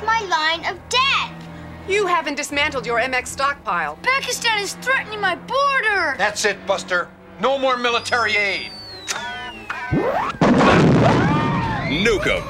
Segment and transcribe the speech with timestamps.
[0.00, 1.32] That's my line of death.
[1.88, 3.98] You haven't dismantled your MX stockpile.
[4.02, 6.14] Pakistan is threatening my border.
[6.16, 7.08] That's it, Buster.
[7.40, 8.70] No more military aid.
[11.90, 12.44] Nuke 'em.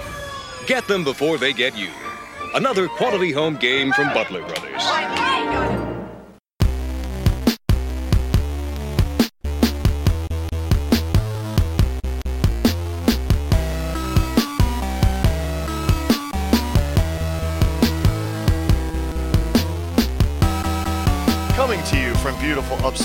[0.67, 1.89] Get them before they get you.
[2.55, 4.68] Another quality home game from Butler Brothers.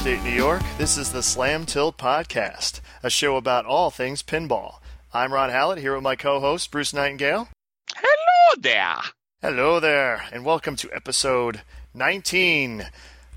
[0.04, 4.80] Upstate New York, this is the Slam Tilt Podcast, a show about all things pinball.
[5.14, 7.48] I'm Ron Hallett here with my co host, Bruce Nightingale.
[7.96, 8.98] Hello there.
[9.42, 11.62] Hello there, and welcome to episode
[11.94, 12.84] 19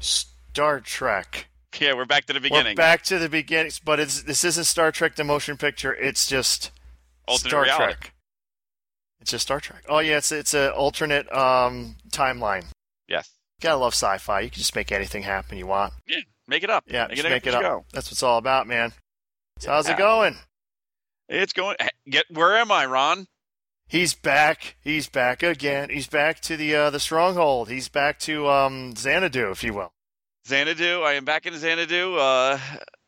[0.00, 1.46] Star Trek.
[1.80, 2.72] Yeah, we're back to the beginning.
[2.72, 6.26] We're back to the beginning, but it's, this isn't Star Trek the motion picture, it's
[6.26, 6.72] just
[7.28, 7.84] Alternate Star reality.
[7.92, 8.12] Trek.
[9.20, 9.84] It's just Star Trek.
[9.88, 12.64] Oh, yeah, it's, it's an alternate um, timeline.
[13.06, 13.30] Yes.
[13.60, 14.40] Gotta love sci fi.
[14.40, 15.92] You can just make anything happen you want.
[16.08, 16.84] Yeah, make it up.
[16.86, 17.62] Yeah, make just it, make it up.
[17.62, 17.84] Go.
[17.92, 18.92] That's what it's all about, man.
[19.58, 20.36] So how's it going?
[21.28, 21.76] It's going.
[22.08, 23.26] Get where am I, Ron?
[23.88, 24.76] He's back.
[24.80, 25.90] He's back again.
[25.90, 27.68] He's back to the uh, the stronghold.
[27.68, 29.92] He's back to um, Xanadu, if you will.
[30.46, 31.02] Xanadu.
[31.02, 32.58] I am back in Xanadu, uh,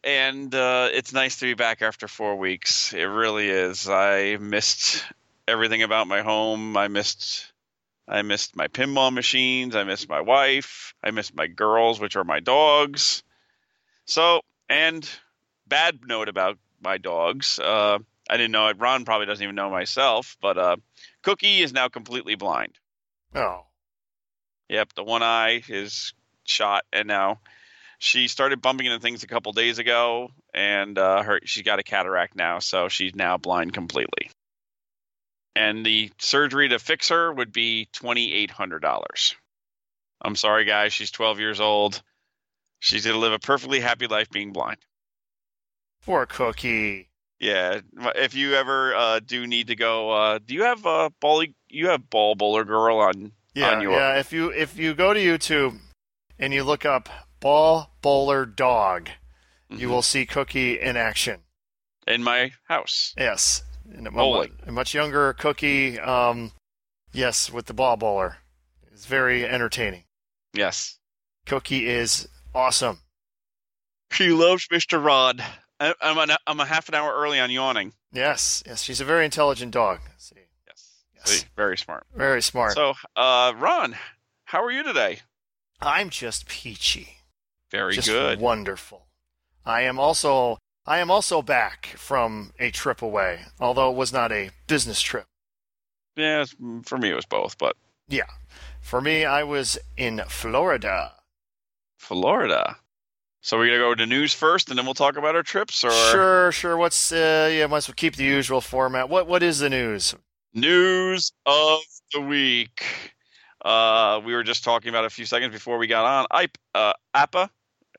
[0.05, 2.93] and uh, it's nice to be back after four weeks.
[2.95, 3.89] It really is.
[3.89, 5.05] I missed
[5.47, 6.77] everything about my home.
[6.77, 7.53] I missed.
[8.07, 9.77] I missed my pinball machines.
[9.77, 10.95] I missed my wife.
[11.03, 13.23] I missed my girls, which are my dogs.
[14.09, 15.09] So, and
[15.67, 17.59] bad note about my dogs.
[17.59, 18.79] Uh, I didn't know it.
[18.79, 20.77] Ron probably doesn't even know myself, but uh,
[21.23, 22.75] Cookie is now completely blind.
[23.35, 23.65] Oh,
[24.69, 26.13] Yep, the one eye is
[26.45, 27.41] shot, and now
[27.99, 31.83] she started bumping into things a couple days ago, and uh, her she's got a
[31.83, 34.31] cataract now, so she's now blind completely.
[35.57, 39.35] And the surgery to fix her would be twenty eight hundred dollars.
[40.21, 40.93] I'm sorry, guys.
[40.93, 42.03] She's 12 years old.
[42.81, 44.79] She's gonna live a perfectly happy life being blind.
[46.05, 47.11] poor Cookie.
[47.41, 47.81] Yeah,
[48.17, 51.45] if you ever uh, do need to go, uh, do you have uh, ball?
[51.69, 54.19] You have ball bowler girl on Yeah, on your yeah.
[54.19, 55.79] If you if you go to YouTube
[56.39, 57.09] and you look up
[57.41, 59.11] ball bowler dog,
[59.71, 59.91] you Mhm.
[59.91, 61.43] will see Cookie in action.
[62.09, 63.13] in my house.
[63.19, 63.63] Yes,
[63.93, 64.57] and a, Bowling.
[64.67, 66.01] a much younger Cookie.
[66.01, 66.53] Um,
[67.13, 68.39] yes, with the ball bowler,
[68.91, 70.05] it's very entertaining.
[70.55, 70.99] Yes.
[71.47, 72.27] Cookie is
[72.59, 72.99] awesome.
[74.11, 75.03] She loves Mr.
[75.03, 75.43] Rod.
[75.81, 77.93] I- I'm, an, I'm a half an hour early on yawning.
[78.13, 78.83] Yes, yes.
[78.83, 80.01] She's a very intelligent dog.
[80.17, 80.35] See,
[80.67, 81.05] Yes.
[81.15, 81.31] Yes.
[81.31, 82.07] See, very smart.
[82.15, 82.73] very smart.
[82.75, 83.97] So, uh, Ron,
[84.45, 85.21] how are you today?
[85.81, 87.19] I'm just peachy.
[87.71, 88.41] Very just good.
[88.41, 89.07] wonderful.
[89.65, 94.33] I am also I am also back from a trip away, although it was not
[94.33, 95.27] a business trip.
[96.17, 96.47] Yeah,
[96.87, 97.77] for me it was both, but
[98.09, 98.25] Yeah.
[98.81, 101.13] For me, I was in Florida.
[101.99, 102.77] Florida.
[103.41, 105.91] So we're gonna go to news first, and then we'll talk about our trips, or
[105.91, 106.77] Sure, sure.
[106.77, 109.09] What's uh yeah, might as well keep the usual format.
[109.09, 110.15] What what is the news?
[110.55, 111.81] news of
[112.13, 112.85] the week.
[113.65, 116.27] Uh, we were just talking about a few seconds before we got on.
[116.31, 117.51] I uh, APA.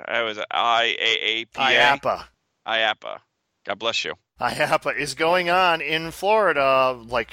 [0.05, 1.61] I was I A A P A.
[1.61, 2.25] IAPA.
[2.67, 3.19] IAPA.
[3.65, 4.15] God bless you.
[4.39, 7.31] IAPA is going on in Florida like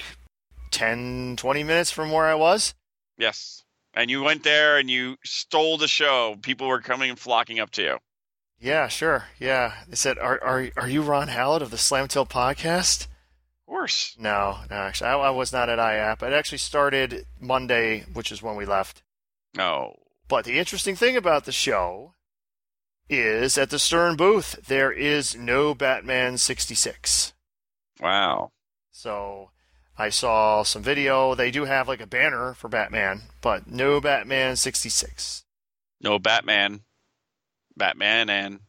[0.71, 2.73] 10 20 minutes from where I was.
[3.17, 3.63] Yes.
[3.97, 6.37] And you went there and you stole the show.
[6.43, 7.97] People were coming and flocking up to you.
[8.59, 9.25] Yeah, sure.
[9.39, 9.73] Yeah.
[9.87, 14.15] They said, "Are are are you Ron Hallett of the Slam Tilt podcast?" Of course.
[14.19, 16.21] No, no, actually, I, I was not at IAP.
[16.21, 19.01] It actually started Monday, which is when we left.
[19.55, 19.95] No.
[20.27, 22.13] But the interesting thing about the show
[23.09, 27.33] is at the Stern booth, there is no Batman 66.
[27.99, 28.51] Wow.
[28.91, 29.49] So
[29.97, 31.33] I saw some video.
[31.33, 35.43] They do have like a banner for Batman, but no Batman 66.
[36.01, 36.81] No Batman.
[37.75, 38.59] Batman and.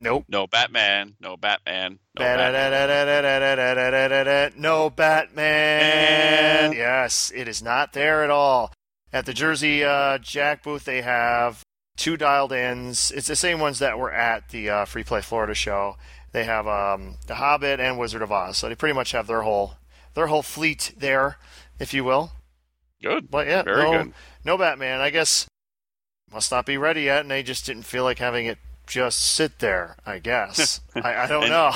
[0.00, 0.26] Nope.
[0.28, 1.16] No Batman.
[1.20, 1.98] No Batman.
[2.16, 4.52] No Batman.
[4.56, 6.72] No Batman.
[6.72, 8.72] Yes, it is not there at all.
[9.12, 11.62] At the Jersey uh, Jack booth, they have
[11.96, 13.10] two dialed ins.
[13.10, 15.96] It's the same ones that were at the uh, Free Play Florida show.
[16.32, 18.58] They have um, The Hobbit and Wizard of Oz.
[18.58, 19.76] So they pretty much have their whole
[20.16, 21.36] their whole fleet there,
[21.78, 22.32] if you will.
[23.00, 23.30] Good.
[23.30, 24.14] But yeah, Very no, good.
[24.44, 25.00] no Batman.
[25.00, 25.46] I guess
[26.32, 28.58] must not be ready yet, and they just didn't feel like having it
[28.88, 29.96] just sit there.
[30.04, 31.72] I guess I, I don't And- know.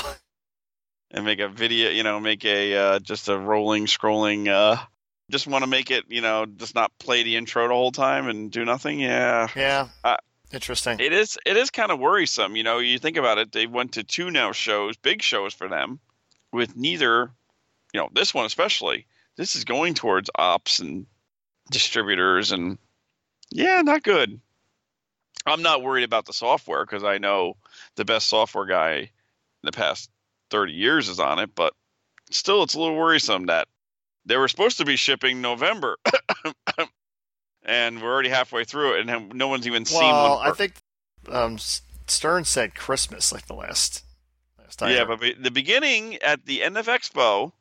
[1.12, 4.46] And make a video, you know, make a uh, just a rolling, scrolling.
[4.46, 4.76] Uh,
[5.28, 8.28] just want to make it, you know, just not play the intro the whole time
[8.28, 9.00] and do nothing.
[9.00, 9.48] Yeah.
[9.56, 10.16] Yeah, Uh,
[10.52, 11.00] interesting.
[11.00, 12.78] It is it is kind of worrisome, you know.
[12.78, 15.98] You think about it; they went to two now shows, big shows for them,
[16.52, 17.32] with neither,
[17.92, 19.06] you know, this one especially.
[19.36, 21.06] This is going towards ops and
[21.70, 22.78] distributors, and
[23.50, 24.40] yeah, not good.
[25.46, 27.56] I'm not worried about the software because I know
[27.96, 29.08] the best software guy in
[29.62, 30.10] the past
[30.50, 31.72] 30 years is on it, but
[32.30, 33.68] still, it's a little worrisome that
[34.26, 35.96] they were supposed to be shipping November,
[37.62, 40.38] and we're already halfway through it, and no one's even seen well.
[40.38, 40.74] I think
[41.30, 44.04] um, Stern said Christmas like the last
[44.58, 44.90] last time.
[44.90, 47.52] yeah, but the beginning at the end of Expo,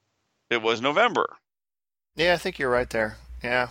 [0.50, 1.38] it was November.
[2.16, 3.18] yeah, I think you're right there.
[3.44, 3.69] Yeah,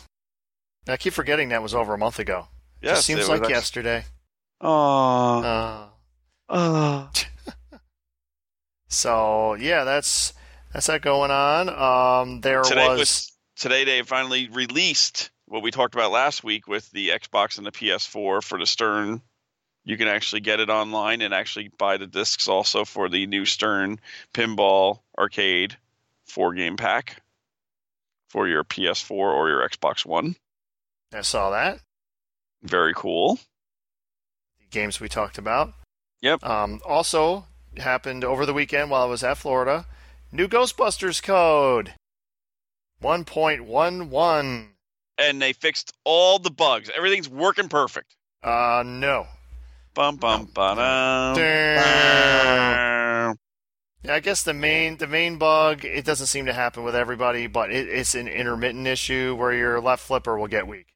[0.87, 2.49] I keep forgetting that was over a month ago.
[2.81, 4.05] Yes, Just seems it like ex- yesterday.
[4.61, 5.41] Aw.
[5.41, 5.89] Uh,
[6.51, 7.11] Aw.
[8.89, 10.33] so yeah, that's
[10.73, 11.69] that's that going on.
[11.69, 16.69] Um, there today was, was today they finally released what we talked about last week
[16.69, 19.23] with the Xbox and the PS4 for the Stern.
[19.85, 23.47] You can actually get it online and actually buy the discs also for the new
[23.47, 24.01] Stern
[24.35, 25.77] Pinball Arcade
[26.29, 27.23] four game pack
[28.29, 30.37] for your PS4 or your Xbox One.
[31.13, 31.81] I saw that
[32.63, 33.37] Very cool.
[34.61, 35.73] the games we talked about.
[36.21, 36.45] Yep.
[36.45, 37.47] Um, also
[37.79, 39.87] happened over the weekend while I was at Florida.
[40.33, 41.95] New Ghostbusters code.
[43.03, 44.67] 1.11.
[45.17, 46.91] And they fixed all the bugs.
[46.95, 48.15] Everything's working perfect.
[48.43, 49.27] Uh, no.
[49.95, 50.75] Bum bum ba
[54.19, 57.71] I guess the main the main bug it doesn't seem to happen with everybody, but
[57.71, 60.89] it, it's an intermittent issue where your left flipper will get weak.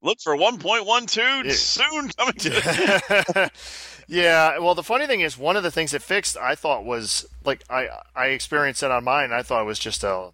[0.00, 1.52] Look for 1.12 Yeah.
[1.54, 3.50] soon coming to
[4.06, 7.26] yeah, well, the funny thing is, one of the things it fixed, I thought was
[7.44, 9.32] like I I experienced it on mine.
[9.32, 10.30] I thought it was just a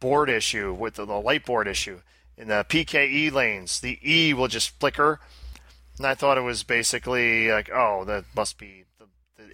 [0.00, 2.02] board issue with the, the light board issue
[2.36, 3.80] in the PKE lanes.
[3.80, 5.20] The E will just flicker,
[5.96, 8.84] and I thought it was basically like, oh, that must be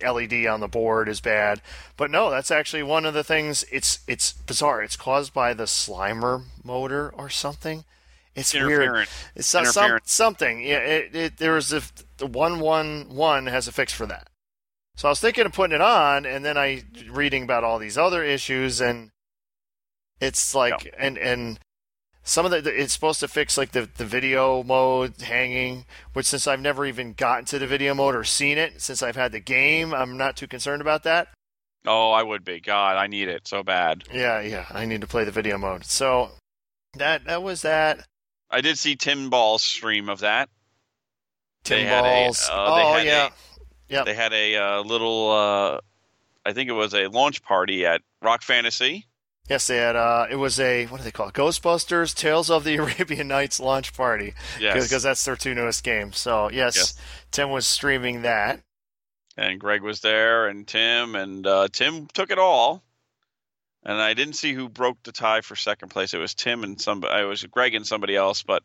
[0.03, 1.61] LED on the board is bad.
[1.97, 3.65] But no, that's actually one of the things.
[3.71, 4.83] It's it's bizarre.
[4.83, 7.85] It's caused by the Slimer motor or something.
[8.35, 9.09] It's weird.
[9.35, 10.63] It's so- some, something.
[10.63, 11.83] Yeah, it, it, there was a
[12.19, 14.29] the one one one has a fix for that.
[14.97, 17.97] So I was thinking of putting it on, and then I reading about all these
[17.97, 19.11] other issues, and
[20.21, 21.59] it's like and and
[22.23, 26.47] some of the it's supposed to fix like the the video mode hanging, which since
[26.47, 29.41] I've never even gotten to the video mode or seen it since I've had the
[29.41, 31.29] game, I'm not too concerned about that.
[31.87, 32.61] Oh, I would be.
[32.61, 34.05] God, I need it so bad.
[34.13, 35.85] Yeah, yeah, I need to play the video mode.
[35.87, 36.31] So
[36.95, 38.07] that that was that.
[38.51, 40.49] I did see Tim Ball's stream of that.
[41.65, 43.33] Tim They had a, uh, oh had
[43.89, 44.05] yeah.
[44.05, 45.81] They had a uh, little, uh,
[46.47, 49.07] I think it was a launch party at Rock Fantasy.
[49.51, 49.97] Yes, they had.
[49.97, 51.35] Uh, it was a what do they call it?
[51.35, 54.85] Ghostbusters: Tales of the Arabian Nights launch party Yes.
[54.85, 56.17] because that's their two newest games.
[56.19, 56.95] So yes, Yes.
[57.33, 58.63] Tim was streaming that.
[59.37, 62.83] and Greg was there, and Tim, and uh, Tim took it all.
[63.83, 66.13] And I didn't see who broke the tie for second place.
[66.15, 67.23] It was Tim and somebody.
[67.23, 68.63] It was Greg and somebody else, but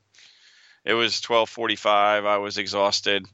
[0.84, 2.26] it was twelve forty-five.
[2.26, 3.26] I was exhausted,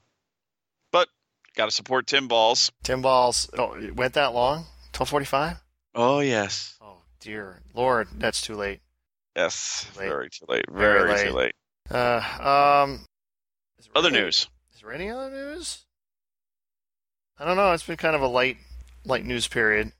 [0.91, 1.09] but
[1.55, 2.71] got to support Tim Balls.
[2.83, 3.49] Tim Balls.
[3.57, 4.65] Oh, it went that long?
[4.93, 5.57] Twelve forty-five.
[5.95, 8.81] Oh yes, Oh dear Lord, that's too late.
[9.35, 10.07] yes, Too late.
[10.09, 11.53] very too late, Very very, too late.
[11.89, 13.05] Uh, um,
[13.79, 14.47] is there Other any- news.
[14.75, 15.85] Is there any other news?
[17.37, 17.71] I don't know.
[17.73, 18.57] It's been kind of a light,
[19.05, 19.91] light news period.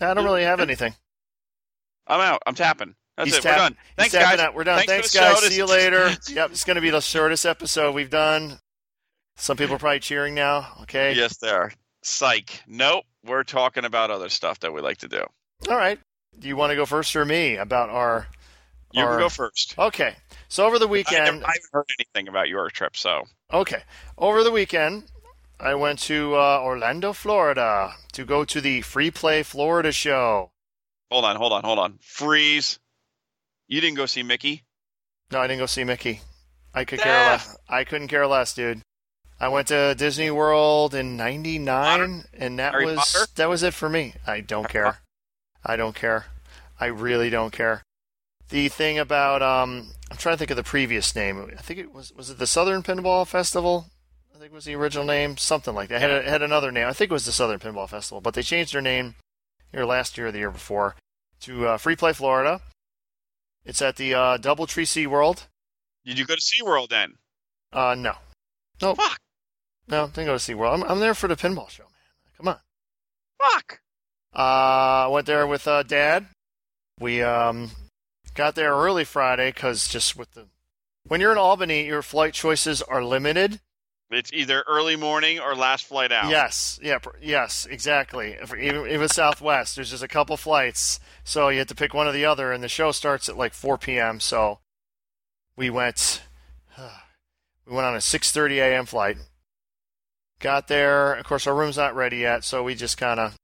[0.00, 0.94] I don't really have anything.
[2.06, 2.42] I'm out.
[2.46, 2.94] I'm tapping.
[3.16, 3.42] That's He's it.
[3.42, 3.76] tapping- We're done.
[3.96, 4.40] Thanks, guys.
[4.40, 4.54] out.
[4.54, 4.76] We're done.
[4.86, 5.40] Thanks Thanks, guys.
[5.40, 5.48] show.
[5.48, 6.10] See you later.
[6.30, 8.58] yep, it's going to be the shortest episode we've done.
[9.36, 10.68] Some people are probably cheering now.
[10.82, 11.14] Okay.
[11.14, 11.72] Yes, they are.
[12.02, 12.62] Psych.
[12.66, 13.04] Nope.
[13.24, 15.24] We're talking about other stuff that we like to do.
[15.68, 15.98] All right.
[16.38, 18.26] Do you want to go first or me about our?
[18.92, 19.10] You our...
[19.12, 19.74] can go first.
[19.78, 20.16] Okay.
[20.48, 23.82] So over the I, weekend, never, I haven't heard anything about your trip, so Okay.
[24.18, 25.04] Over the weekend,
[25.60, 30.50] I went to uh, Orlando, Florida to go to the Free Play Florida show.
[31.10, 31.98] hold on, hold on, hold on.
[32.00, 32.78] Freeze.
[33.68, 34.64] You didn't go see Mickey?
[35.30, 36.20] No, I didn't go see Mickey.
[36.74, 37.30] I could care Ah.
[37.32, 37.56] less.
[37.68, 38.80] I couldn't care less, dude.
[39.40, 43.26] I went to Disney World in '99, and that Harry was Potter?
[43.36, 44.14] that was it for me.
[44.26, 44.98] I don't care.
[45.64, 46.26] I don't care.
[46.80, 47.82] I really don't care.
[48.48, 51.50] The thing about um, I'm trying to think of the previous name.
[51.56, 53.86] I think it was was it the Southern Pinball Festival.
[54.34, 55.96] I think was the original name, something like that.
[55.96, 56.88] It had a, had another name.
[56.88, 59.14] I think it was the Southern Pinball Festival, but they changed their name
[59.70, 60.96] here last year or the year before
[61.42, 62.60] to uh, Free Play Florida.
[63.64, 65.46] It's at the uh, DoubleTree Sea World.
[66.04, 67.14] Did you go to SeaWorld then?
[67.72, 68.14] Uh, no,
[68.82, 69.18] no, Fuck.
[69.88, 70.74] no, didn't go to SeaWorld.
[70.74, 72.36] I'm I'm there for the pinball show, man.
[72.36, 72.58] Come on.
[73.40, 73.80] Fuck.
[74.32, 76.26] Uh, went there with uh, Dad.
[76.98, 77.70] We um
[78.34, 80.46] got there early Friday because just with the
[81.06, 83.60] when you're in Albany, your flight choices are limited.
[84.10, 86.30] It's either early morning or last flight out.
[86.30, 88.32] Yes, yeah, pr- yes, exactly.
[88.32, 92.06] If, even even Southwest, there's just a couple flights, so you have to pick one
[92.06, 94.20] or the other, and the show starts at like 4 p.m.
[94.20, 94.58] So
[95.56, 96.22] we went,
[97.66, 98.86] we went on a 6:30 a.m.
[98.86, 99.16] flight.
[100.40, 103.34] Got there, of course, our room's not ready yet, so we just kind of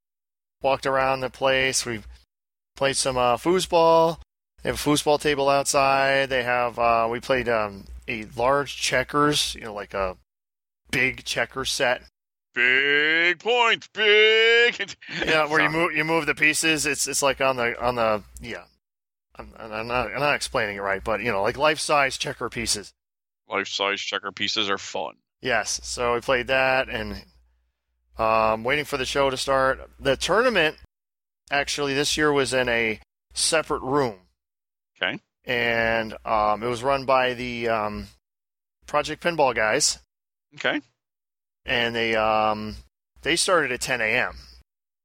[0.62, 1.85] walked around the place.
[1.87, 2.00] We
[2.77, 4.19] played some uh, foosball.
[4.62, 6.31] They have a foosball table outside.
[6.31, 10.17] They have uh, we played um, a large checkers, you know, like a
[10.91, 12.03] big checker set.
[12.55, 14.97] Big points, big.
[15.25, 16.87] Yeah, where you move you move the pieces.
[16.87, 18.65] It's it's like on the on the yeah.
[19.37, 22.49] I'm, I'm not I'm not explaining it right, but you know, like life size checker
[22.49, 22.93] pieces.
[23.49, 25.15] Life size checker pieces are fun.
[25.41, 25.81] Yes.
[25.85, 27.25] So we played that and
[28.19, 29.81] um, waiting for the show to start.
[30.01, 30.77] The tournament
[31.51, 33.01] actually this year was in a
[33.35, 34.17] separate room.
[35.01, 35.19] Okay.
[35.45, 38.09] And um, it was run by the um,
[38.87, 39.99] Project Pinball guys,
[40.57, 40.81] Okay.
[41.65, 42.77] and they um,
[43.23, 44.37] they started at 10 a.m.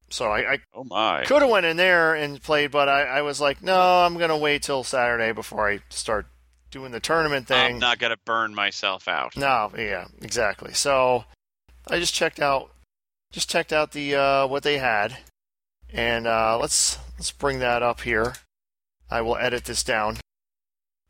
[0.10, 1.24] So I, I Oh my.
[1.26, 4.38] could have went in there and played, but I, I was like, no, I'm gonna
[4.38, 6.26] wait till Saturday before I start
[6.72, 7.76] doing the tournament thing.
[7.76, 9.38] I'm not gonna burn myself out.
[9.38, 10.74] No, yeah, exactly.
[10.74, 11.24] So
[11.88, 12.70] I just checked out,
[13.34, 15.18] just checked out the uh, what they had,
[15.92, 18.36] and uh, let's let's bring that up here.
[19.10, 20.18] I will edit this down.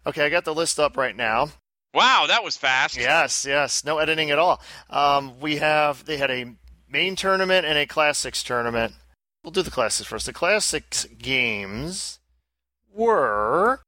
[0.07, 1.49] Okay, I got the list up right now.
[1.93, 2.97] Wow, that was fast.
[2.97, 4.61] Yes, yes, no editing at all.
[4.89, 6.55] Um, we have they had a
[6.89, 8.93] main tournament and a classics tournament.
[9.43, 10.25] We'll do the classics first.
[10.25, 12.19] The classics games
[12.91, 13.81] were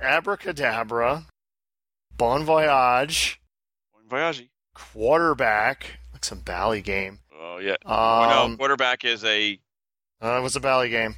[0.00, 1.26] Abracadabra,
[2.16, 3.40] Bon Voyage,
[3.92, 4.48] Bon voyage.
[4.74, 7.18] Quarterback, like some Bally game.
[7.38, 7.76] Oh yeah.
[7.84, 9.58] oh, no, Um, quarterback is a.
[10.22, 11.14] uh, it was a Bally game.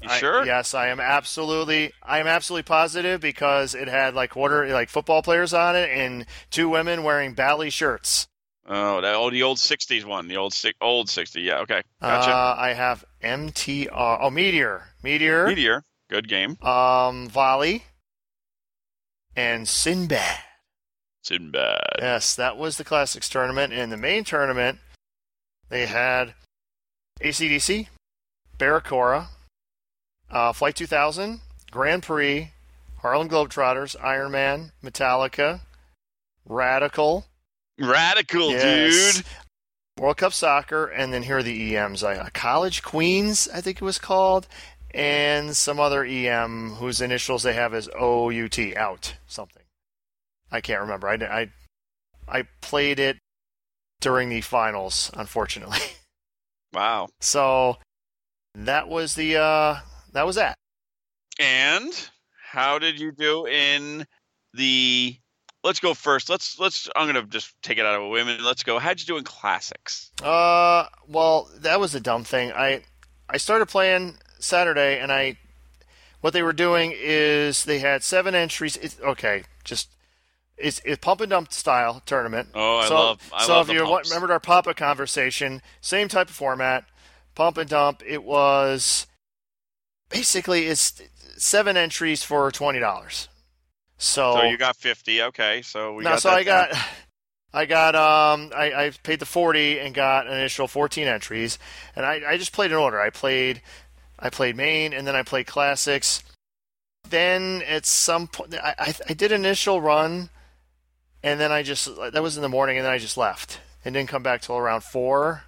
[0.00, 0.46] You I- sure?
[0.46, 1.92] yes, I am absolutely.
[2.00, 6.26] I am absolutely positive because it had like quarter like football players on it and
[6.50, 8.28] two women wearing Bally shirts.
[8.68, 11.40] Oh, that oh the old '60s one, the old old '60.
[11.40, 11.58] Yeah.
[11.60, 11.82] Okay.
[12.00, 12.30] Gotcha.
[12.30, 13.88] Uh, I have MTR.
[13.92, 14.84] Oh, Meteor.
[15.02, 15.46] Meteor.
[15.48, 15.82] Meteor.
[16.08, 16.56] Good game.
[16.62, 17.82] Um, Volley.
[19.34, 20.38] And Sinbad.
[21.26, 21.96] Sinbad.
[21.98, 23.72] Yes, that was the Classics tournament.
[23.72, 24.78] In the main tournament,
[25.70, 26.34] they had
[27.20, 27.88] ACDC,
[28.58, 29.26] Barracora,
[30.30, 31.40] uh, Flight 2000,
[31.72, 32.52] Grand Prix,
[32.98, 35.60] Harlem Globetrotters, Iron Man, Metallica,
[36.48, 37.26] Radical,
[37.76, 39.16] Radical, Yes.
[39.16, 39.26] dude.
[39.98, 42.04] World Cup Soccer, and then here are the EMs.
[42.04, 44.46] Uh, College Queens, I think it was called,
[44.92, 49.55] and some other EM whose initials they have is OUT, out, something.
[50.50, 51.08] I can't remember.
[51.08, 51.50] I, I,
[52.28, 53.18] I played it
[54.00, 55.78] during the finals, unfortunately.
[56.72, 57.08] Wow.
[57.20, 57.78] so
[58.54, 59.78] that was the uh,
[60.12, 60.56] that was that.
[61.38, 61.92] And
[62.50, 64.06] how did you do in
[64.52, 65.16] the?
[65.64, 66.28] Let's go first.
[66.28, 66.88] Let's let's.
[66.94, 68.44] I'm gonna just take it out of a women.
[68.44, 68.78] Let's go.
[68.78, 70.10] How'd you do in classics?
[70.22, 72.52] Uh, well, that was a dumb thing.
[72.52, 72.82] I
[73.28, 75.38] I started playing Saturday, and I
[76.20, 78.76] what they were doing is they had seven entries.
[78.76, 79.88] It's, okay, just
[80.56, 82.48] it's it's pump and dump style tournament.
[82.54, 83.30] Oh, I so, love.
[83.32, 84.10] I so love if you pumps.
[84.10, 86.84] remembered our PAPA conversation, same type of format,
[87.34, 88.02] pump and dump.
[88.06, 89.06] It was
[90.08, 91.02] basically it's
[91.36, 93.28] seven entries for twenty dollars.
[93.98, 95.22] So, So you got 50.
[95.22, 96.70] Okay, so we no, got so I got.
[97.54, 101.58] I got, um, I, I paid the forty and got an initial fourteen entries,
[101.94, 103.00] and I, I just played in order.
[103.00, 103.62] I played,
[104.18, 106.22] I played main, and then I played classics.
[107.08, 110.28] Then at some point, I, I, I did initial run,
[111.22, 113.94] and then I just that was in the morning, and then I just left and
[113.94, 115.44] didn't come back till around four.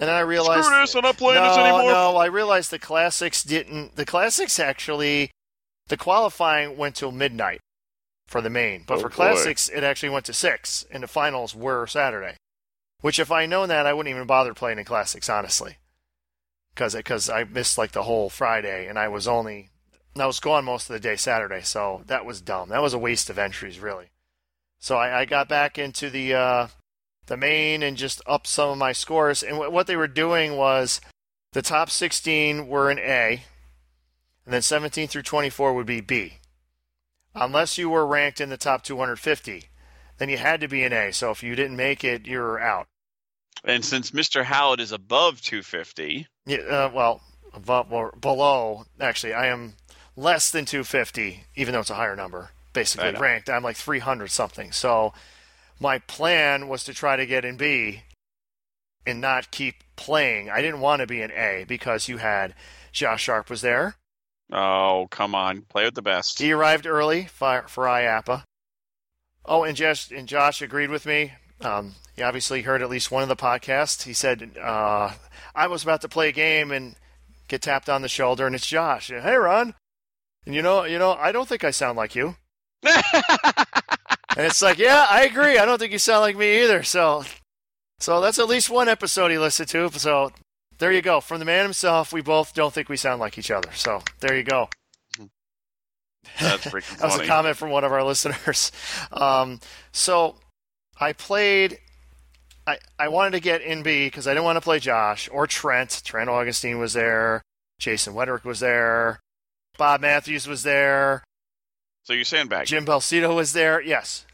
[0.00, 0.94] And then I realized Screw this!
[0.94, 1.92] I'm not playing no, this anymore.
[1.92, 3.96] No, I realized the classics didn't.
[3.96, 5.32] The classics actually,
[5.88, 7.60] the qualifying went till midnight
[8.26, 9.14] for the main, but Oh, for boy.
[9.14, 12.36] classics it actually went to six, and the finals were Saturday.
[13.00, 15.78] Which, if I known that, I wouldn't even bother playing in classics, honestly,
[16.74, 19.70] because because I missed like the whole Friday, and I was only
[20.16, 22.68] I was gone most of the day Saturday, so that was dumb.
[22.68, 24.10] That was a waste of entries, really.
[24.78, 26.68] So I, I got back into the uh,
[27.26, 29.42] the main and just up some of my scores.
[29.42, 31.00] And wh- what they were doing was
[31.52, 33.42] the top 16 were in A,
[34.44, 36.34] and then 17 through 24 would be B.
[37.34, 39.64] Unless you were ranked in the top 250,
[40.18, 41.12] then you had to be in A.
[41.12, 42.86] So if you didn't make it, you were out.
[43.64, 44.44] And since Mr.
[44.44, 47.20] Hallett is above 250, Yeah, uh, well,
[47.52, 48.84] above or below.
[49.00, 49.74] Actually, I am
[50.16, 52.50] less than 250, even though it's a higher number.
[52.72, 54.72] Basically ranked, I'm like 300 something.
[54.72, 55.12] So
[55.80, 58.02] my plan was to try to get in B
[59.06, 60.50] and not keep playing.
[60.50, 62.54] I didn't want to be in A because you had
[62.92, 63.96] Josh Sharpe was there.
[64.52, 66.38] oh come on, play with the best.
[66.38, 68.42] He arrived early for, for IAPA.
[69.44, 71.32] Oh, and Josh and Josh agreed with me.
[71.60, 74.02] Um, you obviously heard at least one of the podcasts.
[74.02, 75.12] He said, uh,
[75.54, 76.96] I was about to play a game and
[77.48, 79.08] get tapped on the shoulder, and it's Josh.
[79.08, 79.74] Hey, Ron.
[80.44, 82.36] And you know, you know, I don't think I sound like you.
[82.84, 85.58] and it's like, yeah, I agree.
[85.58, 86.82] I don't think you sound like me either.
[86.82, 87.24] So,
[87.98, 89.90] so that's at least one episode he listened to.
[89.92, 90.30] So
[90.78, 91.20] there you go.
[91.20, 93.70] From the man himself, we both don't think we sound like each other.
[93.72, 94.68] So there you go.
[96.40, 98.72] That's freaking that was a comment from one of our listeners.
[99.12, 99.60] Um,
[99.92, 100.36] so
[101.00, 101.78] I played.
[102.66, 105.46] I, I wanted to get in B because I didn't want to play Josh or
[105.46, 106.02] Trent.
[106.04, 107.42] Trent Augustine was there.
[107.78, 109.20] Jason Wedrick was there.
[109.78, 111.24] Bob Matthews was there.
[112.08, 112.64] So you sandbag.
[112.64, 113.82] Jim Belsito was there.
[113.82, 114.24] Yes.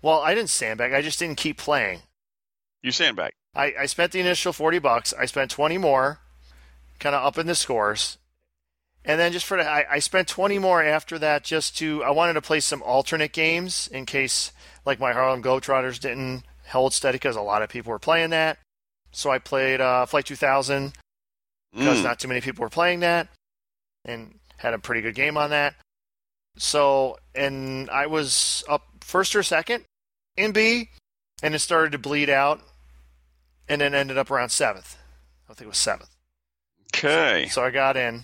[0.00, 0.92] Well, I didn't sandbag.
[0.92, 2.02] I just didn't keep playing.
[2.80, 3.32] You sandbag.
[3.56, 5.12] I, I spent the initial 40 bucks.
[5.18, 6.20] I spent 20 more,
[7.00, 8.18] kind of up in the scores.
[9.04, 12.10] And then just for the, I, I spent 20 more after that just to, I
[12.10, 14.52] wanted to play some alternate games in case,
[14.86, 18.58] like, my Harlem Globetrotters didn't hold steady because a lot of people were playing that.
[19.10, 20.92] So I played uh, Flight 2000
[21.74, 22.04] because Mm.
[22.04, 23.26] not too many people were playing that
[24.04, 25.74] and had a pretty good game on that.
[26.56, 29.84] So, and I was up first or second
[30.36, 30.90] in B,
[31.42, 32.60] and it started to bleed out,
[33.68, 34.96] and then ended up around seventh.
[35.48, 36.10] I think it was seventh.
[36.94, 37.48] Okay.
[37.50, 38.22] So I got in.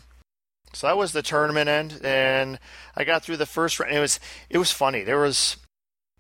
[0.73, 2.59] So that was the tournament end, and
[2.97, 3.93] I got through the first round.
[3.93, 5.03] It was it was funny.
[5.03, 5.57] There was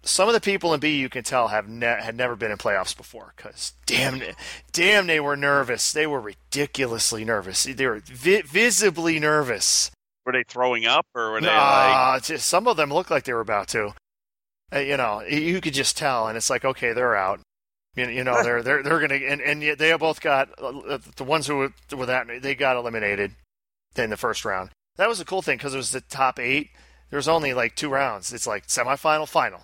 [0.03, 2.59] some of the people in B you can tell have ne- had never been in
[2.59, 4.21] playoffs before because damn,
[4.73, 5.93] damn, they were nervous.
[5.93, 7.65] They were ridiculously nervous.
[7.65, 9.93] They were vi- visibly nervous.
[10.25, 11.57] Were they throwing up or were they like?
[11.57, 13.95] Nah, just, some of them looked like they were about to.
[14.73, 17.41] Uh, you know, you could just tell, and it's like, okay, they're out.
[17.97, 21.25] You, you know, they're they're they're gonna, and and yet they both got uh, the
[21.25, 23.33] ones who were, were that they got eliminated
[23.97, 24.71] in the first round.
[24.97, 26.71] That was a cool thing because it was the top eight.
[27.11, 28.33] There was only like two rounds.
[28.33, 29.63] It's like semifinal, final,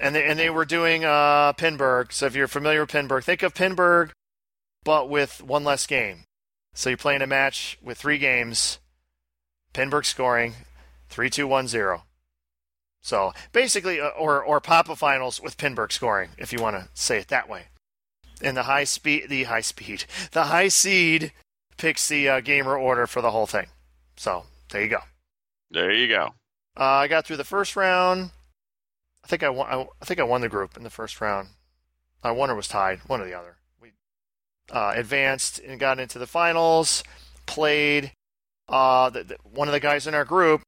[0.00, 2.12] and they and they were doing uh Pinburgh.
[2.12, 4.10] So if you're familiar with Pinburgh, think of Pinburgh,
[4.84, 6.24] but with one less game.
[6.74, 8.78] So you're playing a match with three games.
[9.72, 10.54] Pinburgh scoring
[11.08, 12.04] three, two, one, zero.
[13.02, 17.18] So basically, uh, or or PAPA finals with Pinburgh scoring, if you want to say
[17.18, 17.64] it that way.
[18.42, 21.32] And the high speed, the high speed, the high seed
[21.76, 23.66] picks the uh, gamer order for the whole thing.
[24.16, 25.00] So there you go.
[25.70, 26.34] There you go.
[26.78, 28.30] Uh, I got through the first round.
[29.24, 29.66] I think I won.
[29.68, 31.48] I, I think I won the group in the first round.
[32.22, 33.56] I won or was tied, one or the other.
[33.80, 33.92] We
[34.70, 37.02] uh, advanced and got into the finals.
[37.46, 38.12] Played.
[38.70, 40.62] Uh, the, the, one of the guys in our group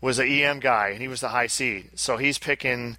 [0.00, 1.90] was a EM guy, and he was the high seed.
[1.94, 2.98] So he's picking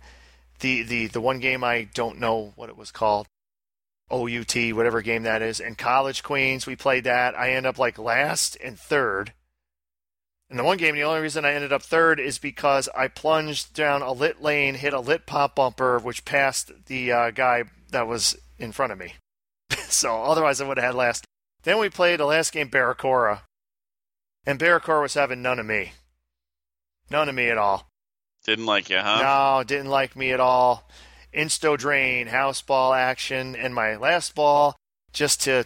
[0.60, 3.28] the the the one game I don't know what it was called.
[4.12, 6.65] OUT, whatever game that is, and College Queens.
[6.65, 7.38] We played that.
[7.38, 9.34] I end up like last and third.
[10.49, 13.75] And the one game, the only reason I ended up third is because I plunged
[13.75, 18.08] down a lit lane, hit a lit pop bumper, which passed the uh, guy that
[18.08, 19.13] was in front of me.
[19.89, 21.25] so otherwise, I would have had last.
[21.62, 23.41] Then we played the last game, Barracora.
[24.45, 25.93] And Barracora was having none of me.
[27.10, 27.89] None of me at all.
[28.45, 29.21] Didn't like you, huh?
[29.21, 30.89] No, didn't like me at all.
[31.34, 34.75] Insto drain, house ball action, and my last ball,
[35.13, 35.65] just to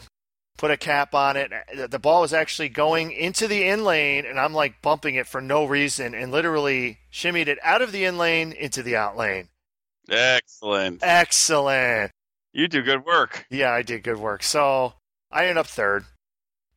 [0.57, 1.51] put a cap on it.
[1.89, 5.41] The ball was actually going into the in lane, and I'm like bumping it for
[5.41, 9.49] no reason, and literally shimmied it out of the in lane into the out lane.
[10.09, 10.99] Excellent.
[11.01, 12.11] Excellent.
[12.51, 13.45] You do good work.
[13.49, 14.43] Yeah, I did good work.
[14.43, 14.93] So
[15.31, 16.05] I ended up third.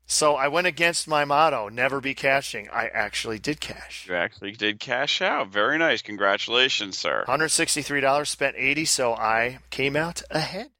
[0.08, 2.68] So I went against my motto, never be cashing.
[2.72, 4.06] I actually did cash.
[4.08, 5.48] You actually did cash out.
[5.48, 6.00] Very nice.
[6.00, 7.24] Congratulations, sir.
[7.26, 10.70] $163, spent 80 so I came out ahead.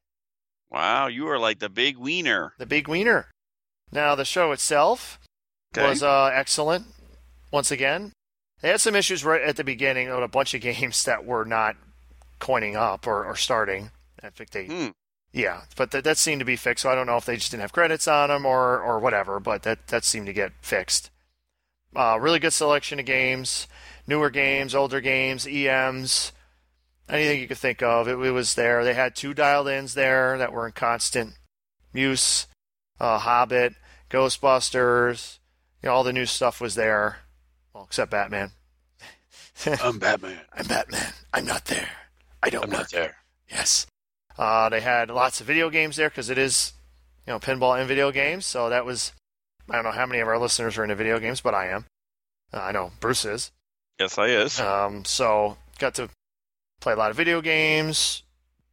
[0.69, 2.53] Wow, you are like the big wiener.
[2.57, 3.27] the big wiener.
[3.91, 5.19] Now the show itself
[5.75, 5.87] Okay.
[5.89, 6.85] was uh, excellent.
[7.51, 8.13] Once again,
[8.61, 11.45] they had some issues right at the beginning on a bunch of games that were
[11.45, 11.75] not
[12.39, 13.91] coining up or, or starting.
[14.23, 14.87] I think they, Hmm.
[15.37, 16.81] Yeah, but that, that seemed to be fixed.
[16.81, 19.39] So I don't know if they just didn't have credits on them or or whatever,
[19.39, 21.11] but that that seemed to get fixed.
[21.95, 23.67] Uh, really good selection of games,
[24.07, 26.31] newer games, older games, EMs,
[27.07, 28.07] anything you could think of.
[28.07, 28.83] It, it was there.
[28.83, 31.35] They had two dialed ins there that were in constant
[31.93, 32.47] use.
[32.99, 33.75] Uh, Hobbit,
[34.09, 35.37] Ghostbusters,
[35.83, 37.19] you know, all the new stuff was there.
[37.73, 38.51] Well, except Batman.
[39.83, 40.39] I'm Batman.
[40.57, 41.13] I'm Batman.
[41.31, 41.91] I'm not there.
[42.41, 42.79] I don't I'm work.
[42.79, 43.17] not there.
[43.49, 43.85] Yes.
[44.37, 46.73] Uh, they had lots of video games there because it is,
[47.25, 48.45] you know, pinball and video games.
[48.45, 49.13] So that was,
[49.69, 51.85] I don't know how many of our listeners are into video games, but I am.
[52.53, 53.51] Uh, I know Bruce is.
[53.99, 54.59] Yes, I is.
[54.59, 56.09] Um, so got to
[56.81, 58.23] play a lot of video games.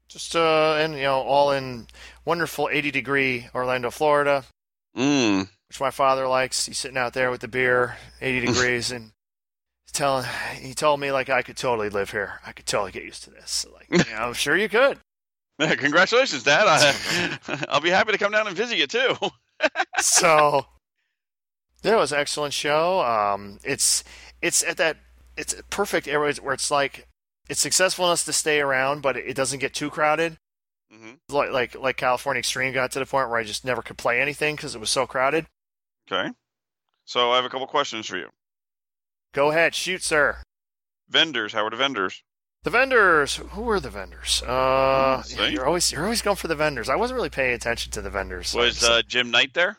[0.08, 1.86] Just uh, and you know, all in
[2.24, 4.44] wonderful 80 degree Orlando, Florida,
[4.96, 5.48] Mm.
[5.68, 6.66] which my father likes.
[6.66, 9.10] He's sitting out there with the beer, 80 degrees, and
[9.92, 10.24] telling.
[10.60, 12.40] He told me like I could totally live here.
[12.46, 13.64] I could totally get used to this.
[13.72, 14.98] Like, I'm sure you could.
[15.78, 16.64] Congratulations, Dad.
[16.66, 19.14] I, I'll be happy to come down and visit you too.
[19.98, 20.66] so
[21.82, 23.00] that was an excellent show.
[23.00, 24.02] Um, it's
[24.42, 24.96] it's at that
[25.36, 27.08] it's a perfect area where it's like
[27.48, 30.38] it's successful enough to stay around, but it doesn't get too crowded.
[30.92, 31.34] Mm-hmm.
[31.34, 34.20] Like like like California Extreme got to the point where I just never could play
[34.20, 35.46] anything because it was so crowded.
[36.10, 36.30] Okay.
[37.04, 38.30] So I have a couple questions for you.
[39.32, 40.38] Go ahead, shoot, sir.
[41.08, 42.22] Vendors, how are the vendors?
[42.64, 43.36] The vendors.
[43.36, 44.42] Who were the vendors?
[44.42, 46.88] Uh, yeah, you're always you're always going for the vendors.
[46.88, 48.54] I wasn't really paying attention to the vendors.
[48.54, 49.78] Was uh, Jim Knight there?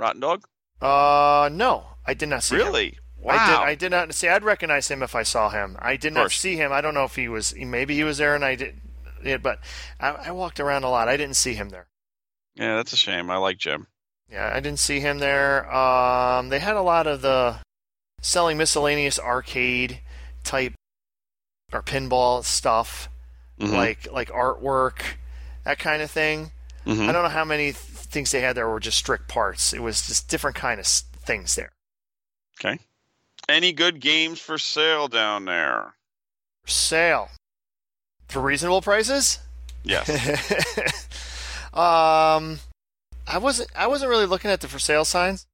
[0.00, 0.42] Rottendog?
[0.80, 2.66] uh no, I did not see him.
[2.66, 2.98] Really?
[3.18, 3.34] Wow.
[3.34, 3.56] I did.
[3.56, 4.28] I did not see.
[4.28, 5.76] I'd recognize him if I saw him.
[5.78, 6.72] I did not see him.
[6.72, 7.54] I don't know if he was.
[7.54, 8.80] Maybe he was there, and I did.
[9.22, 9.58] Yeah, but
[10.00, 11.08] I, I walked around a lot.
[11.08, 11.86] I didn't see him there.
[12.54, 13.30] yeah, that's a shame.
[13.30, 13.88] I like Jim.
[14.30, 15.70] Yeah, I didn't see him there.
[15.74, 17.56] Um, they had a lot of the
[18.22, 20.00] selling miscellaneous arcade
[20.44, 20.74] type
[21.72, 23.08] or pinball stuff,
[23.58, 23.72] Mhm.
[23.72, 25.02] like like artwork,
[25.64, 26.52] that kind of thing.
[26.86, 27.08] Mhm.
[27.08, 29.72] I don't know how many th- things they had there were just strict parts.
[29.72, 31.72] It was just different kind of things there.
[32.60, 32.78] Okay.
[33.48, 35.94] Any good games for sale down there?
[36.64, 37.30] For Sale
[38.28, 39.38] for reasonable prices.
[39.84, 40.08] Yes.
[41.72, 42.58] um,
[43.26, 43.70] I wasn't.
[43.76, 45.46] I wasn't really looking at the for sale signs.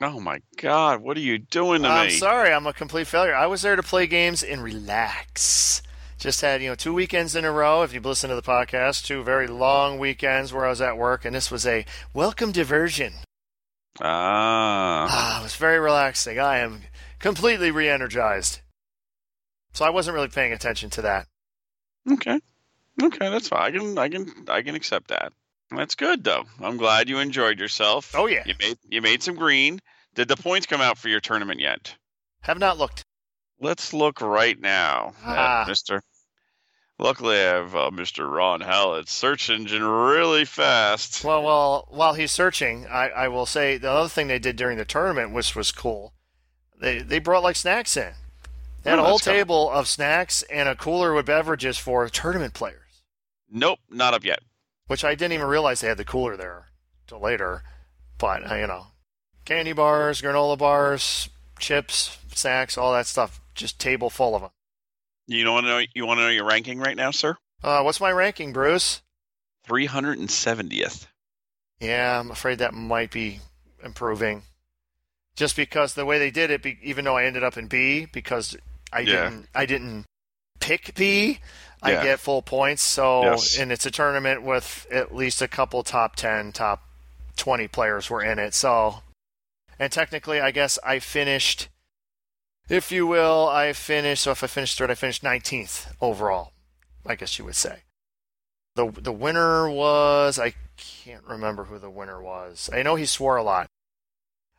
[0.00, 2.12] Oh my God, what are you doing to I'm me?
[2.12, 3.34] sorry, I'm a complete failure.
[3.34, 5.82] I was there to play games and relax.
[6.18, 7.82] Just had you know two weekends in a row.
[7.82, 11.24] If you've listened to the podcast, two very long weekends where I was at work,
[11.24, 13.12] and this was a welcome diversion.
[14.00, 15.06] Ah.
[15.08, 16.38] Ah, it was very relaxing.
[16.38, 16.82] I am
[17.18, 18.60] completely re-energized.
[19.72, 21.26] So I wasn't really paying attention to that.
[22.10, 22.40] Okay.
[23.02, 23.60] Okay, that's fine.
[23.62, 25.32] I can I can I can accept that.
[25.70, 26.44] That's good though.
[26.62, 28.14] I'm glad you enjoyed yourself.
[28.14, 28.42] Oh, yeah.
[28.46, 29.80] You made you made some green.
[30.14, 31.94] Did the points come out for your tournament yet?
[32.42, 33.04] Have not looked.
[33.60, 35.64] Let's look right now Ah.
[35.68, 36.00] Mr.
[36.98, 38.30] Luckily, I have uh, Mr.
[38.30, 41.24] Ron Hallett's search engine really fast.
[41.24, 44.78] Well, well, while he's searching, I, I will say the other thing they did during
[44.78, 46.12] the tournament, which was cool,
[46.80, 48.12] they they brought like snacks in.
[48.84, 49.32] They had Oh, a whole cool.
[49.32, 53.02] table of snacks and a cooler with beverages for tournament players,
[53.50, 54.38] Nope, not up yet.
[54.86, 56.66] Which I didn't even realize they had the cooler there
[57.06, 57.62] till later.
[58.18, 58.86] But uh, you know,
[59.44, 64.50] candy bars, granola bars, chips, snacks, all that stuff, just table full of them.
[65.26, 65.82] You want to know?
[65.94, 67.36] You want to know your ranking right now, sir?
[67.62, 69.00] Uh, what's my ranking, Bruce?
[69.66, 71.06] Three hundred and seventieth.
[71.80, 73.40] Yeah, I'm afraid that might be
[73.82, 74.42] improving.
[75.36, 78.56] Just because the way they did it, even though I ended up in B, because
[78.92, 79.24] I Yeah.
[79.24, 80.04] didn't, I didn't
[80.60, 81.40] pick B,
[81.84, 82.82] I get full points.
[82.82, 83.58] So, Yes.
[83.58, 86.82] and it's a tournament with at least a couple top ten, top
[87.36, 88.54] twenty players were in it.
[88.54, 89.02] So,
[89.78, 91.68] and technically, I guess I finished,
[92.68, 94.22] if you will, I finished.
[94.22, 96.52] So if I finished third, I finished nineteenth overall.
[97.06, 97.80] I guess you would say.
[98.76, 102.70] The the winner was I can't remember who the winner was.
[102.72, 103.68] I know he swore a lot.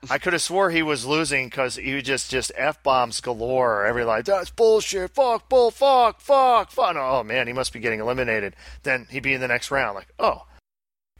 [0.09, 3.85] I could have swore he was losing because he just just f bombs galore.
[3.85, 5.11] Every like that's bullshit.
[5.11, 6.95] Fuck, bull, fuck, fuck, fuck.
[6.95, 8.55] Oh man, he must be getting eliminated.
[8.83, 9.95] Then he'd be in the next round.
[9.95, 10.45] Like oh,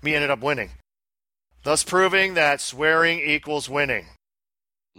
[0.02, 0.72] me ended up winning,
[1.64, 4.06] thus proving that swearing equals winning.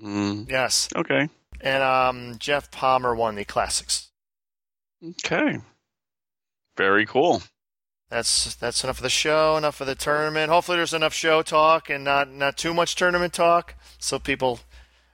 [0.02, 1.28] Mm, Yes, okay.
[1.60, 4.08] and um, Jeff Palmer won the classics.
[5.24, 5.58] Okay.
[6.76, 7.42] Very cool.
[8.10, 10.50] That's that's enough of the show, enough of the tournament.
[10.50, 14.60] Hopefully, there's enough show talk and not not too much tournament talk, so people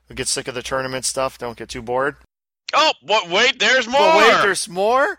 [0.09, 2.17] who get sick of the tournament stuff don't get too bored.
[2.75, 3.29] Oh, what?
[3.31, 3.99] Wait, there's more.
[3.99, 5.19] But wait, there's more.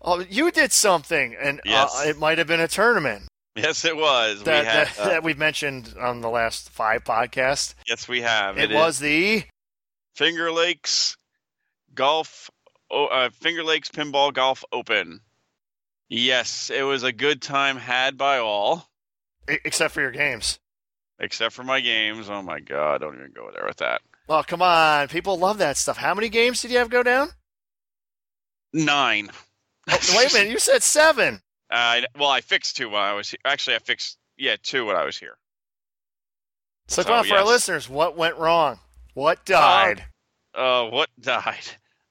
[0.00, 1.92] Oh, you did something, and Yes.
[1.96, 4.42] uh, it might have been a tournament yes, it was.
[4.44, 7.74] that we had, that, uh, that we've mentioned on the last five podcasts.
[7.86, 8.58] yes, we have.
[8.58, 9.44] It was the
[10.14, 11.16] Finger Lakes
[11.94, 12.50] Golf.
[12.90, 15.20] Uh, Finger Lakes Pinball Golf Open.
[16.14, 18.86] Yes, it was a good time had by all,
[19.48, 20.58] except for your games.
[21.18, 22.28] except for my games.
[22.28, 24.02] Oh my god, don't even go there with that.
[24.28, 25.96] Well, come on, people love that stuff.
[25.96, 27.30] How many games did you have go down?
[28.74, 29.30] Nine.
[29.90, 31.40] Oh, wait a minute, you said seven.
[31.70, 33.38] Uh, well, I fixed two while I was here.
[33.46, 35.38] Actually, I fixed yeah two when I was here.
[36.88, 38.78] So, So, come on, for our listeners, what went wrong?
[39.14, 40.04] What died?
[40.54, 41.64] Uh, what died?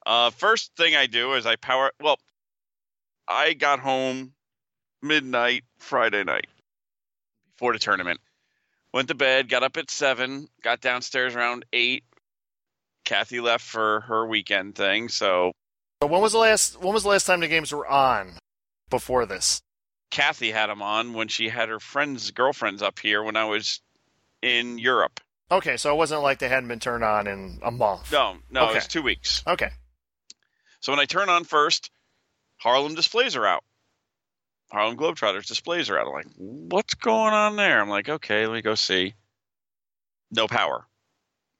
[0.04, 1.92] Uh, first thing I do is I power.
[2.00, 2.18] Well,
[3.32, 4.34] I got home
[5.00, 6.46] midnight Friday night
[7.52, 8.20] before the tournament.
[8.92, 12.04] Went to bed, got up at seven, got downstairs around eight.
[13.04, 15.52] Kathy left for her weekend thing, so
[16.02, 18.34] So when was the last when was the last time the games were on
[18.90, 19.60] before this?
[20.10, 23.80] Kathy had them on when she had her friends, girlfriends up here when I was
[24.42, 25.20] in Europe.
[25.50, 28.12] Okay, so it wasn't like they hadn't been turned on in a month.
[28.12, 29.42] No, no, it was two weeks.
[29.46, 29.70] Okay.
[30.80, 31.90] So when I turn on first,
[32.62, 33.64] Harlem displays are out.
[34.70, 36.06] Harlem Globetrotters displays are out.
[36.06, 37.80] I'm like, what's going on there?
[37.80, 39.14] I'm like, okay, let me go see.
[40.30, 40.86] No power.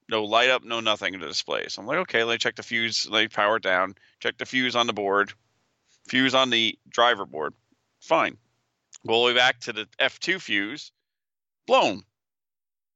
[0.08, 1.76] No light up, no nothing in the displays.
[1.76, 4.46] I'm like, okay, let me check the fuse, let me power it down, check the
[4.46, 5.32] fuse on the board,
[6.06, 7.52] fuse on the driver board.
[8.00, 8.38] Fine.
[9.04, 10.92] Go all the way back to the F2 fuse,
[11.66, 12.04] blown.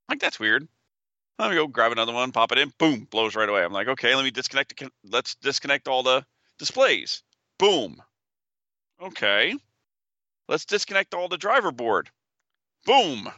[0.08, 0.68] Like, that's weird.
[1.40, 3.64] Let me go grab another one, pop it in, boom, blows right away.
[3.64, 4.78] I'm like, okay, let me disconnect.
[4.78, 6.24] The, let's disconnect all the
[6.58, 7.24] displays.
[7.58, 8.02] Boom.
[9.00, 9.54] Okay.
[10.48, 12.10] Let's disconnect all the driver board.
[12.84, 13.28] Boom.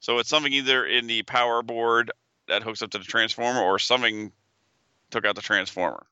[0.00, 2.12] So it's something either in the power board
[2.48, 4.32] that hooks up to the transformer or something
[5.10, 6.06] took out the transformer.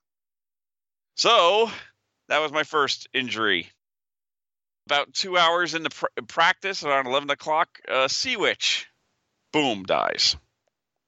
[1.15, 1.71] So
[2.27, 3.69] that was my first injury.
[4.87, 8.87] About two hours into pr- practice, around 11 o'clock, uh, Sea Witch,
[9.51, 10.35] boom, dies.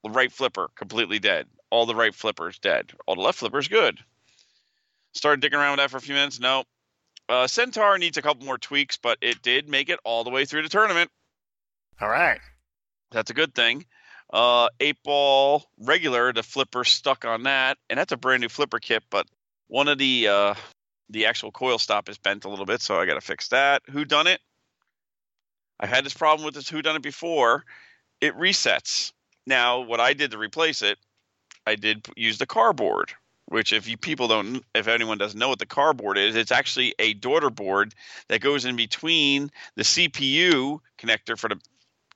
[0.02, 1.46] The right flipper, completely dead.
[1.70, 2.90] All the right flippers dead.
[3.06, 3.98] All the left flippers, good.
[5.14, 6.38] Started digging around with that for a few minutes.
[6.40, 6.64] No.
[7.28, 10.44] Uh, Centaur needs a couple more tweaks, but it did make it all the way
[10.44, 11.10] through the tournament.
[12.00, 12.40] All right.
[13.10, 13.84] That's a good thing.
[14.32, 18.78] Uh, eight ball regular, the flipper stuck on that, and that's a brand new flipper
[18.78, 19.02] kit.
[19.10, 19.26] But
[19.68, 20.54] one of the uh,
[21.08, 23.82] the actual coil stop is bent a little bit, so I got to fix that.
[23.90, 24.38] Who Dunnit?
[25.80, 27.64] I've had this problem with this Who Dunnit before.
[28.20, 29.12] It resets.
[29.46, 30.98] Now, what I did to replace it,
[31.66, 33.12] I did use the cardboard.
[33.48, 36.94] Which, if you people don't, if anyone doesn't know what the cardboard is, it's actually
[36.98, 37.94] a daughter board
[38.28, 41.58] that goes in between the CPU connector for the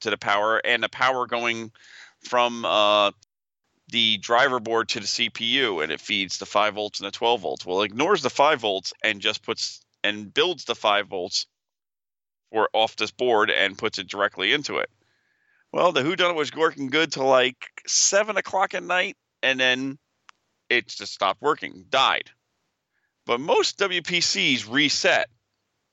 [0.01, 1.73] to the power and the power going
[2.18, 3.12] from uh,
[3.88, 7.40] the driver board to the CPU, and it feeds the five volts and the twelve
[7.40, 7.64] volts.
[7.64, 11.47] Well, it ignores the five volts and just puts and builds the five volts
[12.51, 14.90] for off this board and puts it directly into it.
[15.73, 19.99] Well, the Who Dunnit was working good till like seven o'clock at night, and then
[20.72, 22.30] it just stopped working, died.
[23.26, 25.28] But most WPCs reset.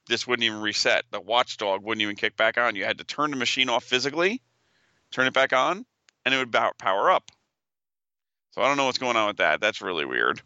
[0.07, 1.03] This wouldn't even reset.
[1.11, 2.75] The watchdog wouldn't even kick back on.
[2.75, 4.41] You had to turn the machine off physically,
[5.11, 5.85] turn it back on,
[6.25, 7.29] and it would power up.
[8.51, 9.61] So I don't know what's going on with that.
[9.61, 10.41] That's really weird.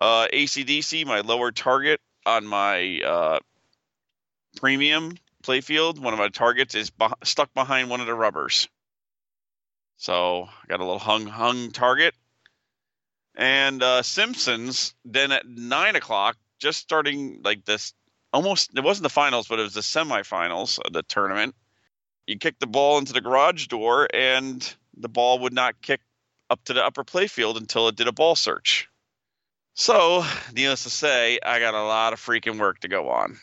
[0.00, 3.38] Uh, ACDC, my lower target on my uh,
[4.56, 8.68] premium playfield, one of my targets is beh stuck behind one of the rubbers.
[9.96, 12.14] So I got a little hung hung target.
[13.34, 17.94] And uh, Simpsons, then at nine o'clock, just starting like this,
[18.32, 21.54] almost it wasn't the finals, but it was the semifinals of the tournament.
[22.26, 26.00] You kick the ball into the garage door, and the ball would not kick
[26.50, 28.88] up to the upper playfield until it did a ball search.
[29.74, 33.38] So, needless to say, I got a lot of freaking work to go on.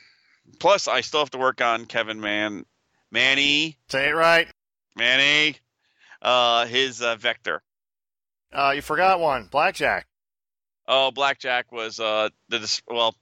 [0.60, 2.65] Plus, I still have to work on Kevin Man,
[3.12, 4.47] Manny, Say it right.
[4.95, 5.58] Manny,
[6.21, 7.63] uh, his uh, vector.
[8.52, 9.48] Uh, you forgot one.
[9.52, 10.08] Blackjack.
[10.88, 13.16] Oh, Blackjack was uh the well.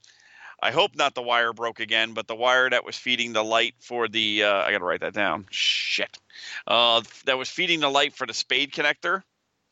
[0.60, 3.74] I hope not the wire broke again, but the wire that was feeding the light
[3.78, 5.46] for the uh, I got to write that down.
[5.50, 6.18] Shit.
[6.66, 9.22] Uh, that was feeding the light for the spade connector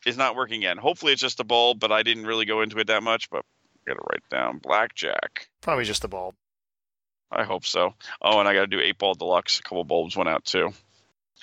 [0.05, 0.77] is not working again.
[0.77, 3.29] Hopefully it's just a bulb, but I didn't really go into it that much.
[3.29, 3.43] But
[3.85, 5.49] I got to write down Blackjack.
[5.61, 6.35] Probably just the bulb.
[7.29, 7.93] I hope so.
[8.21, 9.59] Oh, and I got to do eight ball deluxe.
[9.59, 10.71] A couple bulbs went out too.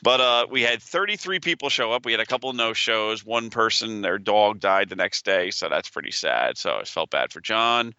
[0.02, 2.04] But uh, we had 33 people show up.
[2.04, 3.24] We had a couple no shows.
[3.24, 6.58] One person, their dog died the next day, so that's pretty sad.
[6.58, 7.94] So I felt bad for John.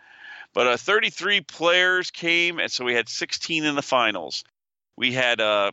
[0.53, 4.43] But uh, 33 players came, and so we had 16 in the finals.
[4.97, 5.71] We had uh,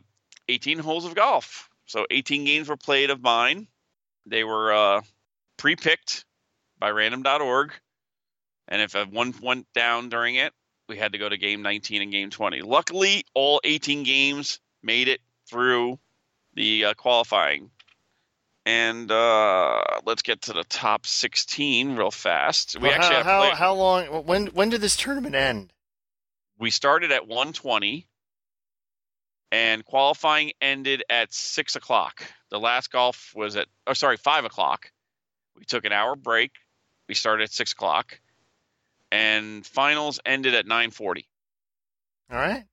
[0.49, 1.69] 18 holes of golf.
[1.85, 3.67] So 18 games were played of mine.
[4.25, 5.01] They were uh,
[5.57, 6.25] pre-picked
[6.79, 7.73] by random.org.
[8.67, 10.53] And if one went down during it,
[10.87, 12.61] we had to go to game 19 and game 20.
[12.61, 15.99] Luckily, all 18 games made it through
[16.55, 17.69] the uh, qualifying.
[18.65, 22.77] And uh, let's get to the top 16 real fast.
[22.79, 24.05] We Well, actually how, have how, how long?
[24.25, 25.73] When when did this tournament end?
[26.59, 28.07] we started at 120
[29.51, 34.91] and qualifying ended at 6 o'clock the last golf was at oh sorry 5 o'clock
[35.57, 36.51] we took an hour break
[37.09, 38.19] we started at 6 o'clock
[39.11, 41.25] and finals ended at 9.40
[42.31, 42.63] All right.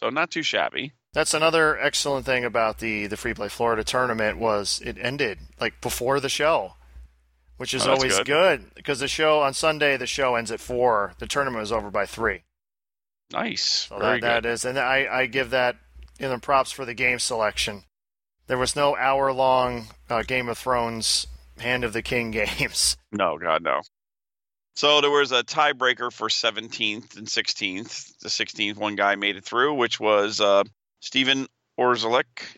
[0.00, 4.38] so not too shabby That's another excellent thing about the the Free Play Florida tournament
[4.38, 6.74] was it ended like before the show,
[7.58, 8.74] which is Oh, always good.
[8.74, 11.12] because the show on Sunday the show ends at four.
[11.18, 12.42] The tournament was over by three.
[13.30, 15.76] nice So very that, good that is, and I, I give that
[16.18, 17.84] you know props for the game selection.
[18.46, 21.26] There was no hour long uh, Game of Thrones
[21.58, 22.96] Hand of the King games.
[23.12, 23.82] no god no
[24.74, 29.44] so there was a tiebreaker for 17th and 16th the 16th one guy made it
[29.44, 30.64] through which was uh,
[31.02, 32.56] Stephen Orzelik.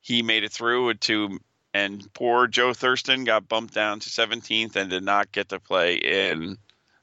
[0.00, 1.38] He made it through to,
[1.74, 5.96] and poor Joe Thurston got bumped down to 17th and did not get to play
[5.96, 6.56] in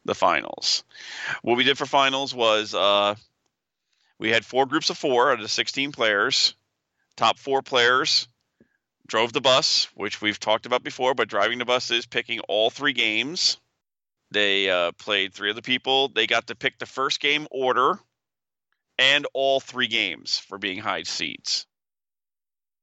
[0.06, 0.84] the finals.
[1.42, 3.16] What we did for finals was uh,
[4.18, 6.56] We had four groups of four out of the 16 players.
[7.16, 8.28] Top four players
[9.06, 12.70] drove the bus, which we've talked about before, but driving the bus is picking all
[12.70, 13.58] three games.
[14.32, 16.08] They uh, played three other people.
[16.08, 18.00] They got to pick the first game order
[19.00, 21.66] and all three games for being high seeds.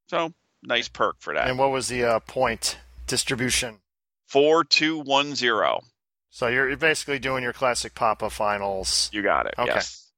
[0.08, 1.48] So, nice perk for that.
[1.48, 3.78] And what was the uh, point distribution?
[4.26, 5.82] Four, two, one, zero.
[6.30, 9.08] So you're, basically doing your classic PAPA finals.
[9.12, 9.54] You got it.
[9.58, 9.72] Okay.
[9.72, 10.10] Yes.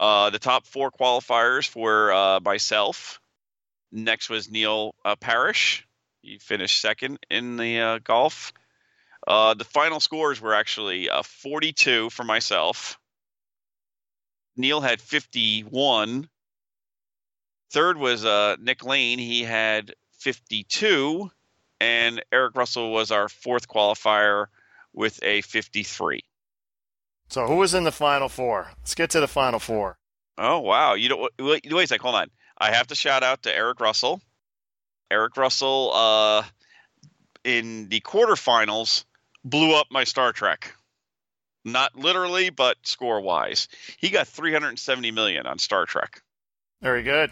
[0.00, 3.20] Uh, the top four qualifiers were uh, myself.
[3.92, 5.86] Next was Neil uh, Parrish.
[6.22, 8.52] He finished second in the uh, golf.
[9.26, 12.98] Uh, the final scores were actually uh, 42 for myself.
[14.56, 16.28] Neil had 51.
[17.70, 19.18] Third was uh, Nick Lane.
[19.18, 21.30] He had 52.
[21.80, 24.46] And Eric Russell was our fourth qualifier
[24.92, 26.20] with a 53.
[27.28, 28.70] So who was in the final four?
[28.78, 29.96] Let's get to the final four.
[30.36, 30.94] Oh wow!
[30.94, 32.00] You know, wait, wait a sec.
[32.00, 32.30] Hold on.
[32.58, 34.20] I have to shout out to Eric Russell.
[35.10, 36.44] Eric Russell, uh,
[37.44, 39.04] in the quarterfinals,
[39.44, 40.74] blew up my Star Trek.
[41.64, 46.22] Not literally, but score wise, he got 370 million on Star Trek.
[46.80, 47.30] Very good.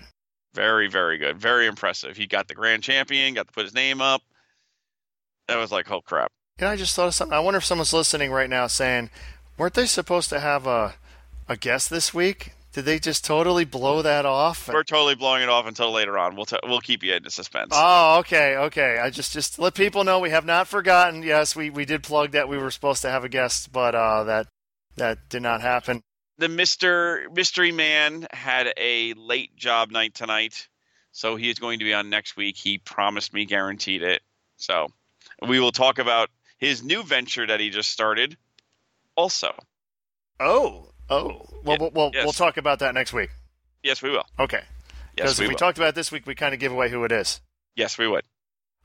[0.54, 1.38] Very, very good.
[1.38, 2.16] Very impressive.
[2.16, 3.34] He got the grand champion.
[3.34, 4.22] Got to put his name up.
[5.48, 6.30] That was like, oh crap.
[6.60, 7.34] Know, I just thought of something.
[7.34, 9.10] I wonder if someone's listening right now saying,
[9.56, 10.94] weren't they supposed to have a
[11.48, 12.52] a guest this week?
[12.72, 14.68] Did they just totally blow that off?
[14.68, 16.36] We're totally blowing it off until later on.
[16.36, 17.72] We'll t- we'll keep you in suspense.
[17.74, 18.98] Oh, okay, okay.
[18.98, 21.22] I just just let people know we have not forgotten.
[21.24, 24.22] Yes, we, we did plug that we were supposed to have a guest, but uh,
[24.24, 24.46] that
[24.96, 26.02] that did not happen.
[26.38, 30.68] the Mister Mystery Man had a late job night tonight,
[31.10, 32.56] so he is going to be on next week.
[32.56, 34.22] He promised me, guaranteed it.
[34.58, 34.86] So
[35.44, 36.28] we will talk about
[36.58, 38.36] his new venture that he just started.
[39.16, 39.52] Also,
[40.38, 41.46] Oh, oh.
[41.64, 42.24] Well, Yeah, we'll we'll, yes.
[42.24, 43.30] we'll talk about that next week.
[43.82, 44.24] yes, we will.
[44.38, 44.62] Okay.
[44.62, 44.66] Yes,
[45.16, 45.58] Because we if we will.
[45.58, 47.40] talked about it this week, we kind of give away who it is.
[47.76, 48.24] yes, we would.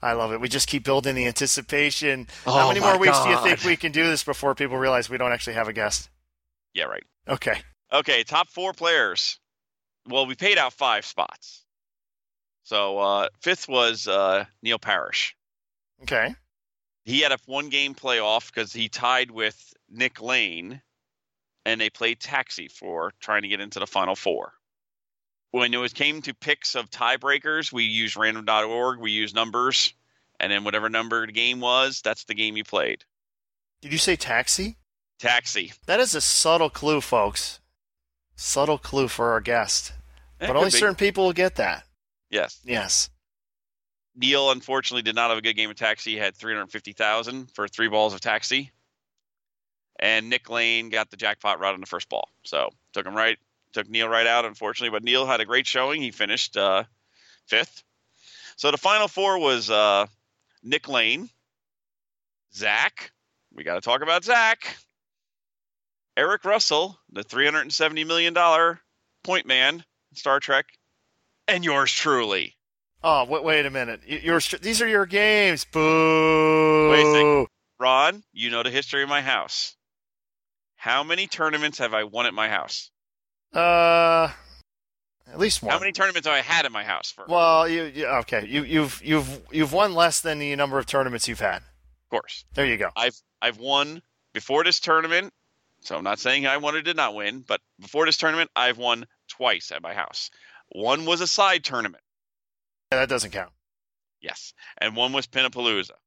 [0.01, 0.41] I love it.
[0.41, 2.27] We just keep building the anticipation.
[2.45, 5.09] Oh How many more weeks do you think we can do this before people realize
[5.09, 6.09] we don't actually have a guest?
[6.73, 7.03] Yeah, right.
[7.27, 7.61] Okay.
[7.93, 9.39] Okay, top four players.
[10.07, 11.63] Well, we paid out five spots.
[12.63, 15.35] So uh, fifth was uh, Neil Parrish.
[16.03, 16.35] Okay.
[17.05, 20.81] he had a one game playoff because he tied with Nick Lane
[21.65, 24.53] and they played taxi for trying to get into the final four.
[25.51, 29.93] When it was came to picks of tiebreakers, we used random.org, we used numbers,
[30.39, 33.03] and then whatever number the game was, that's the game you played.
[33.81, 34.77] Did you say taxi?
[35.19, 35.71] Taxi.
[35.85, 37.59] That is a subtle clue, folks.
[38.35, 39.93] Subtle clue for our guest.
[40.39, 40.77] But only be.
[40.77, 41.83] certain people will get that.
[42.29, 42.59] Yes.
[42.65, 43.09] Yes.
[44.15, 46.11] Neil unfortunately did not have a good game of taxi.
[46.11, 48.71] He had 350,000 for three balls of taxi.
[49.99, 52.29] And Nick Lane got the jackpot right on the first ball.
[52.43, 53.37] So took him right,
[53.73, 54.95] took Neil right out, unfortunately.
[54.95, 56.01] But Neil had a great showing.
[56.01, 56.83] He finished uh,
[57.47, 57.83] fifth.
[58.57, 60.07] So the final four was uh,
[60.63, 61.29] Nick Lane,
[62.53, 63.11] Zach.
[63.53, 64.77] We got to talk about Zach.
[66.17, 68.33] Eric Russell, the $370 million
[69.23, 70.65] point man, Star Trek,
[71.47, 72.55] and yours truly.
[73.03, 74.01] Oh, wait, wait a minute.
[74.07, 75.65] Your, these are your games.
[75.65, 76.89] Boo.
[76.89, 77.47] Wait a second.
[77.79, 79.75] Ron, you know the history of my house.
[80.85, 82.91] How many tournaments have I won at my house?
[83.51, 84.29] Uh,
[85.25, 85.71] at least one.
[85.73, 87.09] How many tournaments have I had at my house?
[87.11, 88.45] For, Well, you, you okay.
[88.45, 91.63] You, you've you've you've won less than the number of tournaments you've had.
[91.63, 92.91] of course, There you go.
[92.95, 95.33] I've I've won before this tournament.
[95.79, 98.77] So I'm not saying I won wanted to not win, but before this tournament, I've
[98.77, 100.29] won twice at my house.
[100.69, 102.03] One was a side tournament,
[102.91, 103.53] Yeah, that doesn't count.
[104.21, 105.97] yes, and one was Pinnapalooza.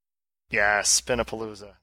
[0.51, 1.75] Yes, Spinnapalooza.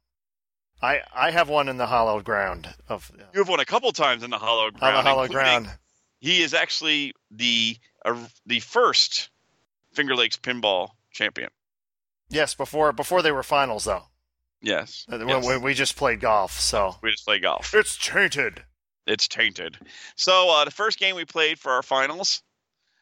[0.86, 3.92] I I have one in the hollow ground of uh, You have won a couple
[3.92, 4.98] times in the hollow ground.
[4.98, 5.80] on the hollowed including- ground.
[6.20, 9.30] He is actually the uh, the first
[9.94, 11.50] Finger Lakes pinball champion.
[12.30, 14.04] Yes, before before they were finals though.
[14.62, 15.06] Yes.
[15.12, 15.46] Uh, When, yes.
[15.46, 17.74] when we just played golf, so we just play golf.
[17.76, 18.64] it's tainted.
[19.06, 19.78] It's tainted.
[20.16, 22.42] So uh, the first game we played for our finals,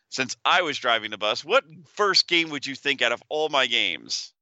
[0.10, 1.64] since I was driving the bus, what
[1.96, 4.34] first game would you think out of all my games?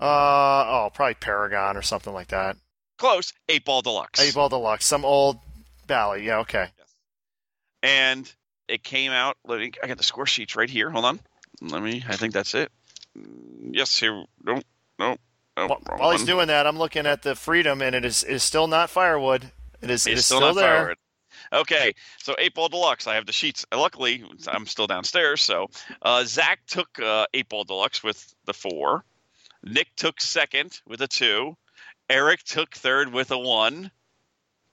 [0.00, 2.56] Uh oh, probably Paragon or something like that.
[2.98, 4.20] Close, Eight Ball Deluxe.
[4.20, 5.38] Eight Ball Deluxe, some old
[5.86, 6.24] Bally.
[6.24, 6.68] Yeah, okay.
[6.78, 6.94] Yes.
[7.82, 8.32] And
[8.68, 9.36] it came out.
[9.46, 9.72] Let me.
[9.82, 10.90] I got the score sheets right here.
[10.90, 11.20] Hold on.
[11.60, 12.04] Let me.
[12.08, 12.70] I think that's it.
[13.70, 13.98] Yes.
[13.98, 14.24] Here.
[14.44, 14.60] No.
[14.98, 15.16] No.
[15.56, 18.42] no While, while he's doing that, I'm looking at the Freedom, and it is is
[18.42, 19.50] still not firewood.
[19.82, 20.76] It is it It's still, still, not there.
[20.76, 20.96] firewood.
[21.52, 23.06] Okay, so eight ball deluxe.
[23.06, 23.64] I have the sheets.
[23.72, 25.42] Luckily, I'm still downstairs.
[25.42, 25.68] So
[26.02, 29.04] uh, Zach took uh, eight ball deluxe with the four.
[29.62, 31.56] Nick took second with a two.
[32.08, 33.90] Eric took third with a one,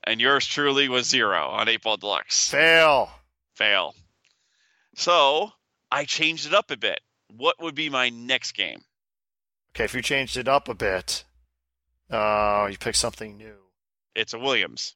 [0.04, 2.50] and yours truly was zero on eight ball deluxe.
[2.50, 3.10] Fail.
[3.56, 3.96] Fail.
[4.96, 5.52] So
[5.92, 7.02] I changed it up a bit.
[7.36, 8.84] What would be my next game?
[9.76, 11.24] Okay, if you changed it up a bit,
[12.12, 13.56] uh, you pick something new.
[14.16, 14.96] It's a Williams.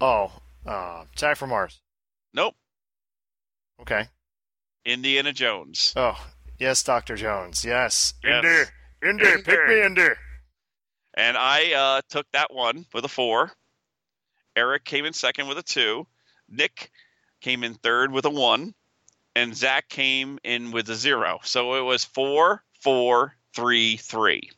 [0.00, 0.32] Oh,
[0.66, 1.80] uh, Attack from Mars.
[2.32, 2.54] Nope.
[3.82, 4.08] Okay.
[4.86, 5.92] Indiana Jones.
[5.96, 6.18] Oh,
[6.58, 7.64] yes, Doctor Jones.
[7.64, 8.14] Yes.
[8.24, 8.70] Yes.
[9.02, 9.42] Indy, Indy, Indy.
[9.42, 10.08] pick me, Indy.
[11.16, 13.52] And I uh, took that one with a four.
[14.56, 16.06] Eric came in second with a two.
[16.48, 16.90] Nick
[17.40, 18.74] came in third with a one.
[19.36, 21.40] And Zach came in with a zero.
[21.42, 24.50] So it was four, four, three, three.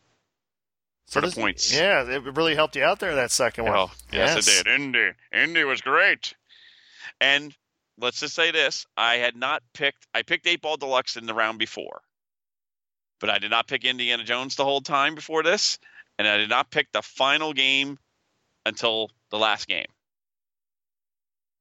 [1.08, 1.72] For the points.
[1.72, 3.76] Yeah, it really helped you out there that second one.
[3.76, 4.74] Oh, yes, it did.
[4.74, 5.10] Indy.
[5.32, 6.34] Indy was great.
[7.20, 7.54] And
[7.98, 11.34] let's just say this I had not picked, I picked 8 Ball Deluxe in the
[11.34, 12.02] round before,
[13.20, 15.78] but I did not pick Indiana Jones the whole time before this.
[16.18, 17.98] And I did not pick the final game
[18.64, 19.86] until the last game.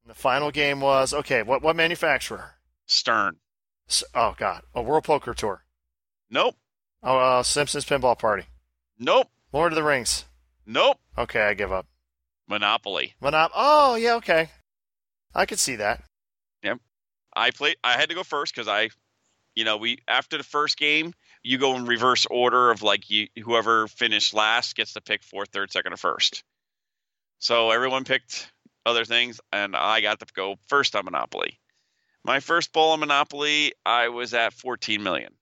[0.06, 1.42] The final game was okay.
[1.42, 2.54] What what manufacturer?
[2.86, 3.36] Stern.
[4.14, 5.64] Oh God, a World Poker Tour.
[6.30, 6.56] Nope.
[7.02, 8.44] Oh, uh, Simpsons Pinball Party.
[8.98, 9.28] Nope.
[9.52, 10.24] Lord of the Rings.
[10.64, 10.98] Nope.
[11.16, 11.86] Okay, I give up.
[12.48, 13.14] Monopoly.
[13.22, 13.50] Monop.
[13.54, 14.50] Oh yeah, okay.
[15.34, 16.02] I could see that.
[16.62, 16.78] Yep.
[17.34, 17.76] I played.
[17.82, 18.90] I had to go first because I,
[19.54, 21.12] you know, we after the first game,
[21.46, 25.50] you go in reverse order of like you whoever finished last gets to pick fourth,
[25.50, 26.42] third, second, or first.
[27.38, 28.50] So everyone picked
[28.84, 31.60] other things, and I got to go first on Monopoly.
[32.24, 35.32] My first ball on Monopoly, I was at 14 million.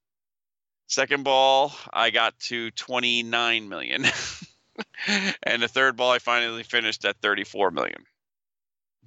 [0.89, 4.05] Second ball, I got to 29 million.
[5.43, 8.05] and the third ball, I finally finished at 34 million.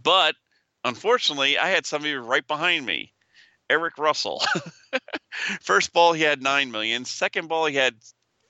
[0.02, 0.36] But
[0.84, 3.14] unfortunately, I had somebody right behind me,
[3.70, 4.42] Eric Russell.
[5.62, 7.06] First ball, he had 9 million.
[7.06, 7.96] Second ball, he had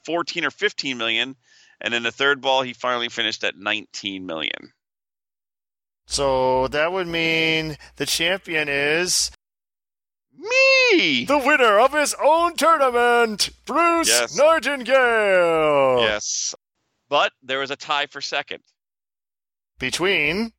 [0.06, 1.36] 14 or 15 million.
[1.82, 4.72] And then the third ball, he finally finished at 19 million.
[6.06, 9.30] So that would mean the champion is
[10.34, 11.26] Me!
[11.26, 14.38] the winner of his own tournament, Bruce Yes.
[14.38, 16.00] Nightingale.
[16.02, 16.56] Yes.
[17.10, 18.62] But there was a tie for second
[19.80, 20.54] Between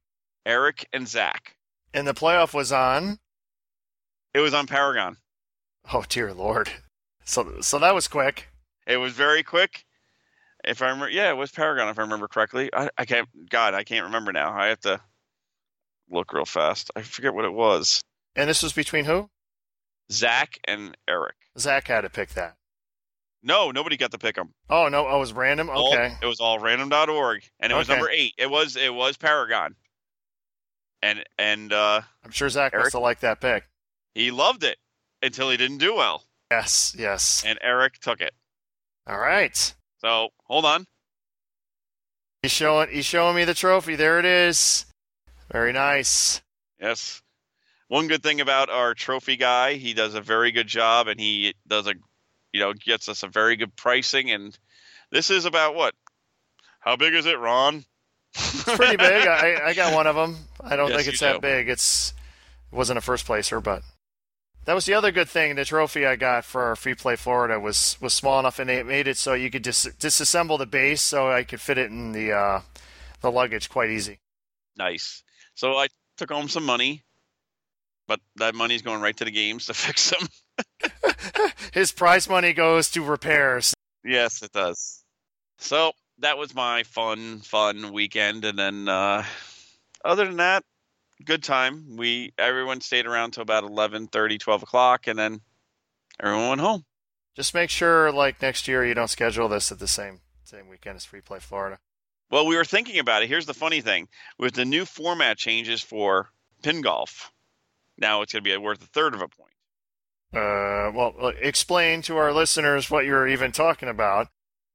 [0.47, 1.57] Eric and Zach.
[1.95, 3.19] and the playoff was on.
[4.35, 5.17] It was on Paragon.
[5.95, 6.71] Oh dear lord.
[7.25, 8.49] So so that was quick.
[8.87, 9.85] It was very quick.
[10.65, 11.89] If I remember, yeah, it was Paragon.
[11.89, 13.29] If I remember correctly, I, I can't.
[13.49, 14.53] God, I can't remember now.
[14.53, 15.01] I have to
[16.11, 16.91] look real fast.
[16.97, 18.03] I forget what it was.
[18.37, 19.31] And this was between who?
[20.11, 21.37] Zach and Eric.
[21.59, 22.57] Zach had to pick that.
[23.43, 24.53] No, nobody got to pick them.
[24.69, 25.71] Oh no, oh, it was random.
[25.71, 26.15] All- Okay.
[26.21, 28.35] it was all random.org, and it was number eight.
[28.37, 29.75] It was it was Paragon,
[31.03, 32.87] and and uh, I'm sure Zach Eric?
[32.87, 33.65] must have liked that pick.
[34.15, 34.77] he loved it
[35.23, 37.43] until he didn't do well, Yes, yes.
[37.47, 38.33] and Eric took it.
[39.07, 39.75] All right.
[40.01, 40.87] So hold on.
[42.43, 43.97] He's showing he's showing me the trophy.
[43.97, 44.87] There it is.
[45.51, 46.41] Very nice.
[46.81, 47.21] Yes.
[47.89, 51.55] One good thing about our trophy guy, he does a very good job and he
[51.67, 51.95] does a
[52.53, 54.57] you know, gets us a very good pricing and
[55.11, 55.95] this is about what?
[56.81, 57.85] How big is it, Ron?
[58.35, 59.27] It's pretty big.
[59.27, 60.37] I, I got one of them.
[60.61, 61.41] I don't Yes, think it's that do.
[61.41, 61.69] big.
[61.69, 62.13] It's
[62.71, 63.83] it wasn't a first placer, but
[64.69, 65.57] that was the other good thing.
[65.57, 69.09] The trophy I got for Free Play Florida was was small enough, and it made
[69.09, 72.33] it so you could dis- disassemble the base, so I could fit it in the
[72.33, 72.61] uh,
[73.23, 74.21] the luggage quite easy.
[74.77, 75.23] Nice.
[75.55, 75.87] So I
[76.19, 77.03] took home some money,
[78.07, 80.29] but that money's going right to the games to fix them.
[81.73, 83.73] His prize money goes to repairs.
[84.05, 85.03] Yes, it does.
[85.57, 89.25] So that was my fun, fun weekend, and then uh,
[90.05, 90.63] other than that,
[91.25, 91.97] good time.
[91.97, 95.41] We everyone stayed around till about 11:30, 12 o'clock, and then
[96.21, 96.85] everyone went home.
[97.35, 100.97] Just make sure, like next year, you don't schedule this at the same same weekend
[100.97, 101.79] as Free Play Florida.
[102.31, 103.29] Well, we were thinking about it.
[103.29, 104.09] Here's the funny thing:
[104.39, 106.31] with the new format changes for
[106.63, 107.33] pin golf,
[107.97, 109.55] now it's going to be worth a third of a point.
[110.33, 114.29] Uh, well, uh, explain to our listeners what you're even talking about.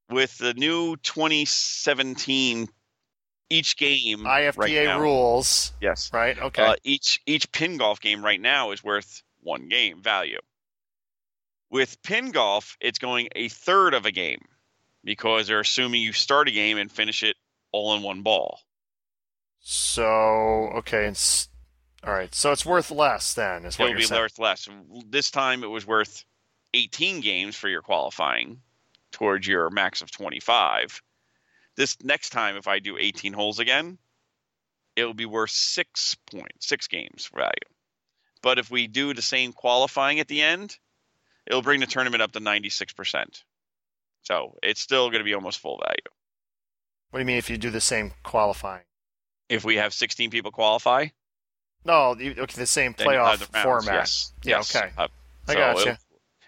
[0.10, 2.68] With the new 2017,
[3.54, 6.12] each game IFPA right now- rules, Yes.
[6.14, 6.38] right?
[6.38, 6.64] Okay.
[6.64, 10.40] Uh, each each pin golf game right now is worth one game value.
[11.70, 14.46] With pin golf, it's going a third of a game
[15.04, 17.36] because they're assuming you start a game and finish it
[17.72, 18.60] all in one ball.
[19.60, 20.04] So
[20.76, 21.48] okay, it's
[22.04, 22.34] all right.
[22.36, 24.22] So it's worth less then, is what It'll you're be saying.
[24.22, 24.68] worth less.
[25.08, 26.26] This time it was worth
[26.74, 28.62] 18 games for your qualifying
[29.12, 31.02] towards your max of 25.
[31.76, 33.98] This next time, if I do 18 holes again,
[34.96, 37.52] it will be worth six points, six games value.
[38.42, 40.78] But if we do the same qualifying at the end,
[41.48, 43.44] it'll bring the tournament up to 96%.
[44.24, 45.98] So it's still going to be almost full value.
[47.10, 48.86] What do you mean if you do the same qualifying?
[49.50, 51.08] If we have 16 people qualify,
[51.86, 53.94] No, the, okay, the same playoff the rounds, format.
[53.96, 54.34] Yes.
[54.44, 54.76] Yeah, yes.
[54.76, 54.92] okay.
[54.98, 55.08] Uh,
[55.48, 56.00] I so gotcha.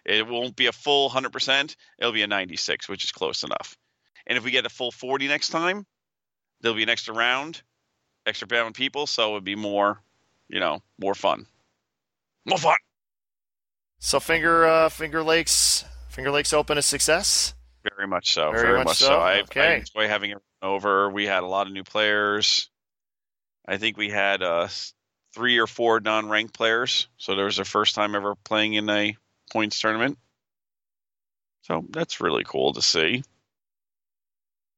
[0.05, 1.75] It, it won't be a full 100%.
[1.99, 3.77] It'll be a 96, which is close enough.
[4.27, 5.85] And if we get a full 40 next time,
[6.61, 7.61] there'll be an extra round,
[8.25, 10.01] extra bound people, so it would be more,
[10.49, 11.45] you know, more fun.
[12.45, 12.75] More fun.
[13.99, 17.53] So Finger uh, Finger Lakes Finger Lakes Open a success.
[17.95, 18.51] Very much so.
[18.51, 19.05] Very Very, much much, so?
[19.07, 19.19] so.
[19.19, 19.77] I, I Okay.
[19.77, 21.09] enjoy having it over.
[21.09, 22.69] We had a lot of new players.
[23.67, 24.67] I think we had uh,
[25.33, 29.17] three or four non-ranked players, so there was their first time ever playing in a
[29.51, 30.17] points tournament.
[31.63, 33.23] So that's really cool to see.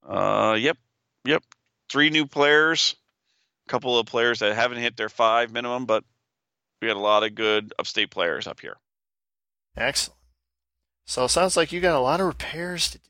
[0.07, 0.77] Uh, yep,
[1.25, 1.43] yep.
[1.89, 2.95] Three new players,
[3.67, 6.03] a couple of players that haven't hit their five minimum, but
[6.81, 8.77] we had a lot of good upstate players up here.
[9.75, 10.17] Excellent.
[11.05, 13.03] So it sounds like you got a lot of repairs to do.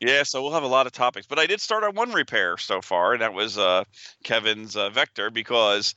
[0.00, 1.26] Yeah, so we'll have a lot of topics.
[1.26, 3.84] But I did start on one repair so far, and that was uh,
[4.22, 5.94] Kevin's uh, vector because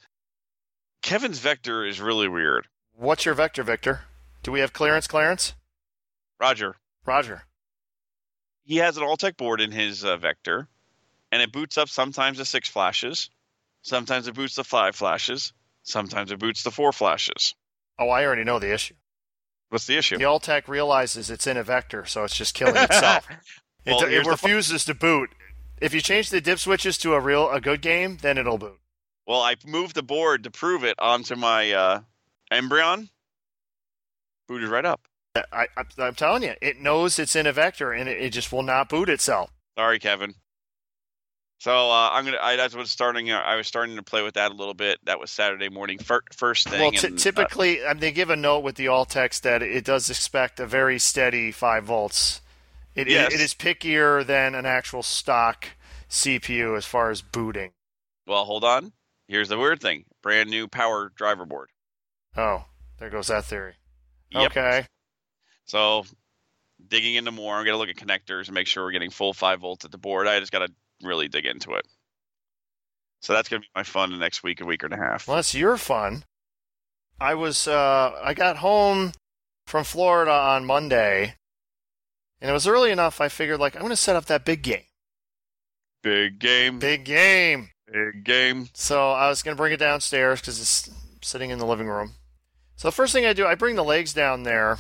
[1.04, 2.68] Kevin's vector is really weird.
[2.94, 4.02] What's your vector, Victor?
[4.44, 5.54] Do we have clearance, Clarence?
[6.40, 7.44] Roger, Roger.
[8.72, 10.66] He has an Alltek board in his uh, vector,
[11.30, 13.30] and it boots up sometimes the six flashes,
[13.82, 15.52] sometimes it boots the five flashes,
[15.84, 17.54] sometimes it boots the four flashes.
[18.00, 18.94] Oh, I already know the issue.
[19.68, 20.18] What's the issue?
[20.18, 23.28] The Alltek realizes it's in a vector, so it's just killing itself.
[23.86, 25.32] it, Well, it here's the fu- refuses to boot.
[25.82, 28.80] If you change the dip switches to a real a good game, then it'll boot.
[29.28, 32.00] Well, I moved the board to prove it onto my uh,
[32.50, 33.10] Embryon.
[34.48, 35.02] Booted right up.
[35.36, 38.52] I, I, I'm telling you, it knows it's in a vector, and it, it just
[38.52, 39.50] will not boot itself.
[39.78, 40.34] Sorry, Kevin.
[41.60, 42.40] So uh, I'm gonna.
[42.42, 43.30] I, that's what's starting.
[43.32, 45.00] uh, I was starting to play with that a little bit.
[45.06, 46.82] That was Saturday morning fir- first thing.
[46.82, 49.62] Well, t- and, uh, typically, um, they give a note with the alt Allteks that
[49.62, 52.42] it does expect a very steady five volts.
[52.96, 55.68] It, it- it is pickier than an actual stock
[56.10, 57.72] CPU as far as booting.
[58.28, 58.92] well, hold on.
[59.28, 61.70] Here's the weird thing: brand new power driver board.
[62.36, 62.66] Oh,
[62.98, 63.76] there goes that theory.
[64.32, 64.52] Yep.
[64.52, 64.88] Okay.
[65.66, 66.06] So
[66.88, 69.62] digging into more, I'm gonna look at connectors and make sure we're getting full five
[69.62, 70.28] volts at the board.
[70.28, 70.72] I just gotta
[71.04, 71.88] really dig into it.
[73.22, 75.28] So that's gonna be my fun the next week, a week and a half.
[75.28, 76.24] Well, that's your fun.
[77.20, 79.12] I was uh, I got home
[79.68, 81.36] from Florida on Monday,
[82.42, 83.22] and it was early enough.
[83.22, 84.84] I figured like I'm going to set up that big game.
[86.04, 86.80] Big game.
[86.80, 87.70] Big game.
[87.92, 88.70] Big game.
[88.74, 90.90] So I was going to bring it downstairs because it's
[91.22, 92.14] sitting in the living room.
[92.76, 94.80] So the first thing I do, I bring the legs down there,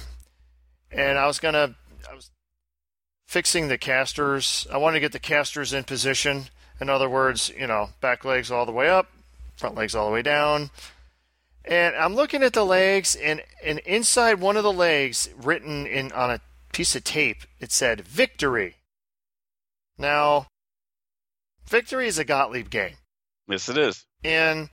[0.92, 1.76] and I was going to,
[2.10, 2.32] I was
[3.28, 4.68] fixing the casters.
[4.72, 6.46] I wanted to get the casters in position.
[6.80, 9.08] In other words, you know, back legs all the way up,
[9.56, 10.72] front legs all the way down.
[11.64, 16.12] And I'm looking at the legs, and, and inside one of the legs, written in
[16.12, 16.42] on a
[16.74, 18.78] piece of tape, it said "Victory."
[19.98, 20.48] Now,
[21.68, 22.96] Victory is a Gottlieb game.
[23.48, 24.06] Yes, it is.
[24.24, 24.70] And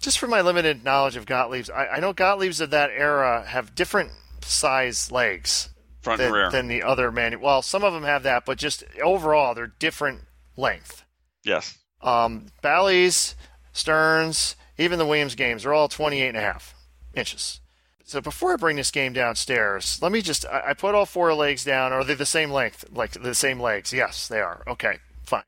[0.00, 3.74] just from my limited knowledge of Gottlieb's, I, I know Gottlieb's of that era have
[3.74, 4.10] different
[4.44, 5.70] size legs
[6.02, 6.50] Front than, and rear.
[6.50, 10.22] than the other manu Well, some of them have that, but just overall, they're different
[10.56, 11.04] length.
[11.44, 11.76] yes.
[12.02, 13.34] Um, Bally's,
[13.72, 16.74] Sterns, even the Williams games are all 28 and a half
[17.14, 17.60] inches.
[18.04, 21.32] So before I bring this game downstairs, let me just, I, I put all four
[21.34, 21.92] legs down.
[21.92, 22.86] Are they the same length?
[22.90, 23.92] Like the same legs?
[23.92, 24.62] Yes, they are.
[24.66, 25.42] Okay, fine.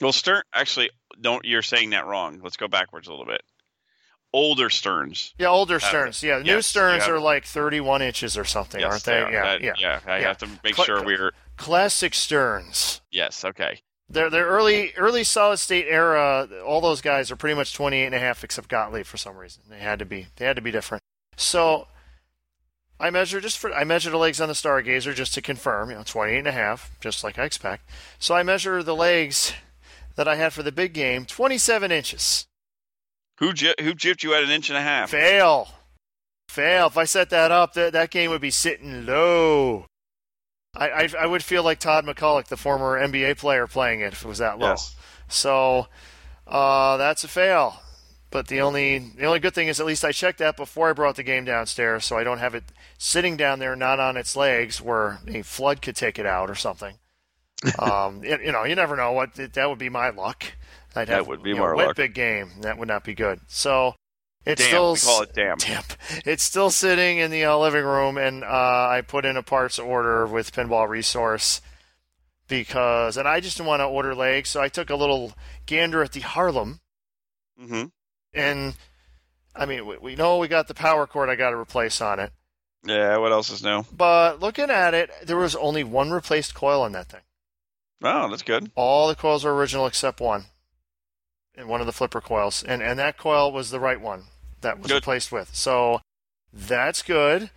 [0.00, 0.90] Well, Stern actually
[1.20, 1.44] don't.
[1.44, 2.40] You're saying that wrong.
[2.42, 3.42] Let's go backwards a little bit.
[4.32, 5.32] Older Sterns.
[5.38, 6.22] Yeah, older uh, Sterns.
[6.22, 9.04] Yeah, the new Yes, Sterns you have- are like 31 inches or something, yes, aren't
[9.04, 9.18] they?
[9.22, 9.32] are.
[9.32, 9.72] Yeah, That- yeah.
[9.78, 10.00] yeah.
[10.06, 10.28] I yeah.
[10.28, 11.32] have to make Cl- sure we're.
[11.56, 13.00] Classic Sterns.
[13.10, 13.44] Yes.
[13.44, 13.80] Okay.
[14.10, 16.48] They're, they're early early solid state era.
[16.64, 19.62] All those guys are pretty much 28 and a half, except Gottlieb for some reason.
[19.68, 20.28] They had to be.
[20.36, 21.02] They had to be different.
[21.36, 21.88] So
[23.00, 25.90] I measure just for I measure the legs on the Stargazer just to confirm.
[25.90, 27.88] You know, 28 and a half, just like I expect.
[28.18, 29.52] So I measure the legs
[30.16, 32.46] that I had for the big game, 27 inches.
[33.38, 35.10] Who j- who gypped you at an inch and a half?
[35.10, 35.68] Fail.
[36.48, 36.86] Fail.
[36.88, 39.86] If I set that up, that, that game would be sitting low.
[40.76, 44.24] I, I, I would feel like Todd McCulloch, the former NBA player, playing it if
[44.24, 44.70] it was that low.
[44.70, 44.96] Yes.
[45.28, 45.88] So
[46.46, 47.80] uh, that's a fail.
[48.30, 50.92] But the only the only good thing is at least I checked that before I
[50.92, 52.64] brought the game downstairs, so I don't have it
[52.98, 56.54] sitting down there not on its legs where a flood could take it out or
[56.54, 56.96] something.
[57.78, 60.44] um, you, you know, you never know what that would be my luck.
[60.98, 61.96] I'd That would be you know, wet luck.
[61.96, 62.50] big game.
[62.60, 63.40] That would not be good.
[63.48, 63.94] So
[64.44, 64.68] it's Damp.
[64.68, 65.60] still We call it damp.
[65.66, 65.92] damp.
[66.26, 68.46] It's still sitting in the uh, living room, and uh,
[68.90, 71.60] I put in a parts order with Pinball Resource
[72.48, 75.32] because, and I just didn't want to order legs, so I took a little
[75.66, 76.80] gander at the Harlem,
[77.58, 77.84] hmm
[78.34, 78.74] and
[79.56, 82.20] I mean, we, we know we got the power cord I got to replace on
[82.20, 82.30] it,
[82.84, 83.16] Yeah.
[83.18, 83.84] What else is new?
[83.92, 87.22] but looking at it, there was only one replaced coil on that thing.
[88.02, 88.70] Oh, that's good.
[88.76, 90.44] All the coils are original except one,
[91.58, 94.24] and one of the flipper coils, and and that coil was the right one.
[94.60, 94.96] that was Good.
[94.96, 95.54] replaced with.
[95.54, 96.00] So
[96.52, 97.50] that's good.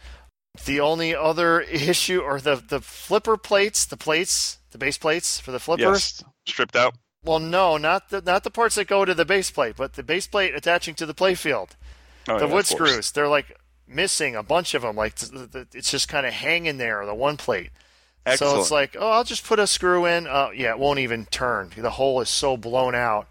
[0.66, 5.52] The only other issue or the the flipper plates, the plates, the base plates for
[5.52, 6.22] the flippers.
[6.22, 6.24] Yes.
[6.48, 6.96] Stripped out.
[7.24, 10.04] Well, no, not the not the parts that go to the base plate, but the
[10.04, 11.72] base plate attaching to the playfield.
[12.28, 14.96] Oh, the yeah, wood screws, they're like missing a bunch of them.
[14.96, 15.14] Like
[15.74, 17.70] it's just kind of hanging there, the one plate.
[18.26, 18.54] Excellent.
[18.54, 20.28] So it's like, oh, I'll just put a screw in.
[20.28, 21.72] Uh, yeah, it won't even turn.
[21.76, 23.28] The hole is so blown out.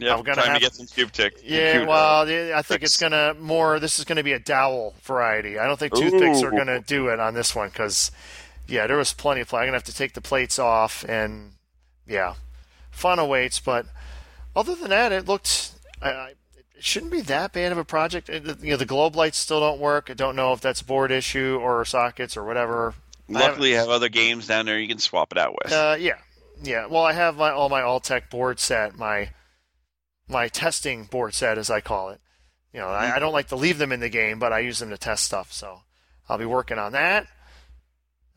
[0.00, 1.34] Yeah, I'm gonna time have- to get some cube tick.
[1.42, 1.86] Yeah, computer.
[1.90, 3.78] well, I think it's gonna more.
[3.78, 5.58] This is gonna be a dowel variety.
[5.58, 8.10] I don't think toothpicks are gonna do it on this one because,
[8.66, 9.60] yeah, there was plenty of play.
[9.60, 11.52] I'm gonna have to take the plates off and,
[12.06, 12.34] yeah,
[12.90, 13.60] fun awaits.
[13.60, 13.86] But
[14.56, 15.72] other than that, it looked.
[16.02, 16.28] I, I,
[16.76, 18.28] it shouldn't be that bad of a project.
[18.30, 20.08] It- you know, the globe lights still don't work.
[20.10, 22.94] I don't know if that's a board issue or sockets or whatever.
[23.28, 25.72] Luckily, you have other games down there you can swap it out with.
[25.72, 26.18] uh, yeah,
[26.64, 26.86] yeah.
[26.86, 29.28] Well, I have my all my Alltek board set, my
[30.30, 32.20] my testing board set, as I call it.
[32.72, 34.78] You know, I, I don't like to leave them in the game, but I use
[34.78, 35.52] them to test stuff.
[35.52, 35.80] So
[36.28, 37.26] I'll be working on that.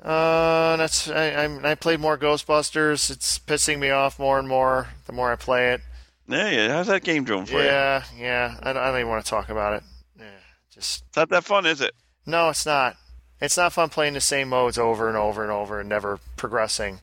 [0.01, 3.09] Uh, that's I, I'm, I played more Ghostbusters.
[3.09, 5.81] It's pissing me off more and more the more I play it.
[6.27, 6.73] yeah, yeah.
[6.73, 7.63] How's that game doing for you?
[7.63, 8.57] Yeah, yeah.
[8.61, 9.83] I, don't- I don't even want to talk about it.
[10.19, 10.25] Yeah,
[10.73, 11.93] just It's not that fun, is it?
[12.25, 12.97] no, it's not.
[13.39, 16.99] It's not fun playing the same modes over and over and over and never progressing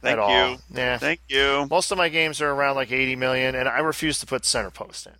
[0.00, 0.34] Thank at you.
[0.34, 0.58] all.
[0.72, 0.98] Yeah.
[0.98, 1.66] Thank you.
[1.70, 4.70] Most of my games are around like 80 million, and I refuse to put center
[4.70, 5.12] post in.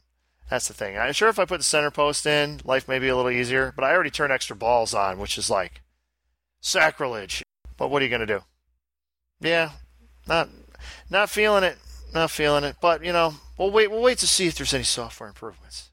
[0.49, 0.99] That's the thing.
[0.99, 3.73] I'm sure if I put the center post in, life may be a little easier,
[3.77, 5.83] but I already turn extra balls on, which is like
[6.61, 7.43] sacrilege.
[7.77, 8.41] But what are you going to do?
[9.41, 9.71] Yeah,
[10.27, 10.49] not
[11.09, 11.79] not feeling it.
[12.13, 12.77] Not feeling it.
[12.81, 15.91] But, you know, we'll wait we'll wait to see if there's any software improvements.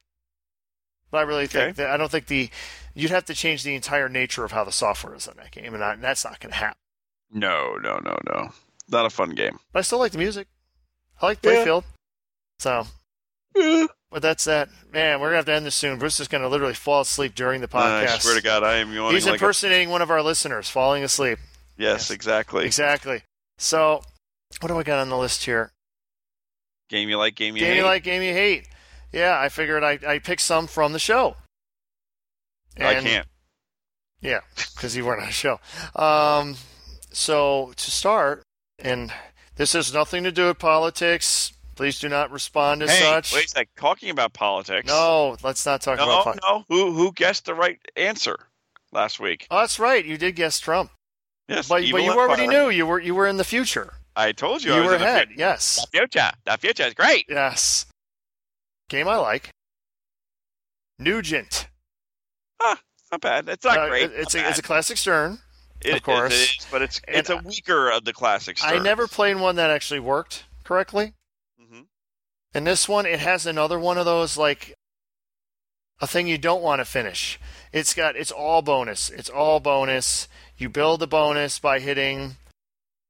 [1.11, 2.49] But I really think that I don't think the
[2.93, 5.73] you'd have to change the entire nature of how the software is in that game,
[5.73, 6.77] and, I, and that's not going to happen.
[7.31, 8.49] No, no, no, no.
[8.89, 9.59] Not a fun game.
[9.73, 10.47] But I still like the music.
[11.21, 11.51] I like Yeah.
[11.65, 11.83] Playfield.
[12.59, 12.87] So,
[14.11, 14.69] but that's that.
[14.91, 15.99] Man, we're gonna have to end this soon.
[15.99, 18.07] Bruce is gonna literally fall asleep during the podcast.
[18.07, 20.69] I swear to God, I am yawning He's like a- impersonating one of our listeners,
[20.69, 21.39] falling asleep.
[21.77, 22.11] Yes, Yes.
[22.11, 22.65] exactly.
[22.65, 23.23] Exactly.
[23.59, 24.01] So,
[24.61, 25.71] what do I got on the list here?
[26.89, 27.73] Game you like, game you game hate.
[27.75, 28.67] Game you like, game you hate.
[29.11, 31.35] Yeah, I figured I I picked some from the show.
[32.79, 33.27] I can't.
[34.21, 34.39] Yeah,
[34.75, 35.59] because you weren't on the show.
[35.95, 36.55] Um,
[37.11, 38.43] so to start,
[38.79, 39.11] and
[39.55, 41.53] this has nothing to do with politics.
[41.75, 43.33] Please do not respond as Hey, such.
[43.33, 43.65] wait a.
[43.79, 44.87] Talking about politics.
[44.87, 46.45] No, let's not talk about politics.
[46.47, 46.65] no, no.
[46.69, 48.35] Who who guessed the right answer
[48.91, 49.45] last week?
[49.51, 50.03] Oh, that's right.
[50.03, 50.89] You did guess Trump,
[51.47, 52.63] Yes, but, but you already Empire.
[52.65, 53.93] knew you were you were in the future.
[54.15, 54.73] I told you.
[54.73, 55.29] I You was were in the ahead.
[55.37, 56.31] Yes, The future.
[56.45, 57.25] The future is great.
[57.29, 57.85] yes.
[58.89, 59.51] Game I like.
[60.99, 61.67] Nugent.
[63.11, 63.47] Not bad.
[63.47, 64.11] It's not Uh, great.
[64.11, 65.39] It's Not a it's a classic Stern.
[65.81, 66.33] It- of course.
[66.33, 68.57] it is, but it's And it's a I- weaker of the classic.
[68.63, 71.13] I never played one that actually worked correctly.
[71.59, 71.81] hmm
[72.53, 74.73] And this one, it has another one of those like
[75.99, 77.39] a thing you don't want to finish.
[77.71, 79.09] It's got it's all bonus.
[79.09, 80.27] It's all bonus.
[80.57, 82.37] You build the bonus by hitting.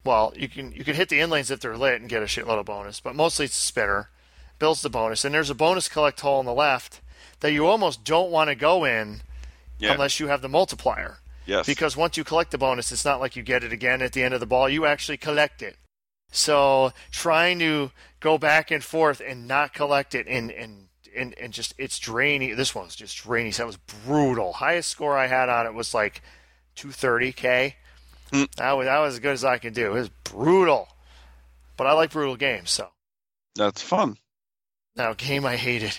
[0.04, 2.60] Well, you can you can hit the inlanes if they're lit and get a shitload
[2.60, 4.10] of bonus, but mostly it's a spinner.
[4.60, 7.02] Builds the bonus, and there's a bonus collect hole on the left
[7.42, 9.22] that you almost don't want to go in
[9.78, 9.92] Yeah.
[9.94, 11.20] unless you have the multiplier.
[11.48, 11.66] Yes.
[11.66, 14.22] Because once you collect the bonus, it's not like you get it again at the
[14.22, 14.70] end of the ball.
[14.70, 15.78] You actually collect it.
[16.32, 21.54] So trying to go back and forth and not collect it and and and, and
[21.54, 22.56] just it's draining.
[22.56, 23.54] This one was just draining.
[23.54, 24.54] So that was brutal.
[24.54, 26.22] Highest score I had on it was like
[26.76, 27.74] 230k.
[28.32, 28.44] Hmm.
[28.58, 29.88] That was that was as good as I could do.
[29.88, 30.90] It was brutal,
[31.78, 32.70] but I like brutal games.
[32.72, 32.90] So
[33.56, 34.18] That's fun.
[34.96, 35.98] now, a game I hated.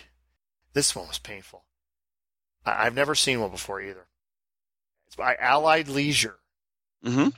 [0.75, 1.65] This one was painful.
[2.67, 4.07] I, I've never seen one before either.
[5.19, 6.39] By Allied Leisure.
[7.05, 7.29] hmm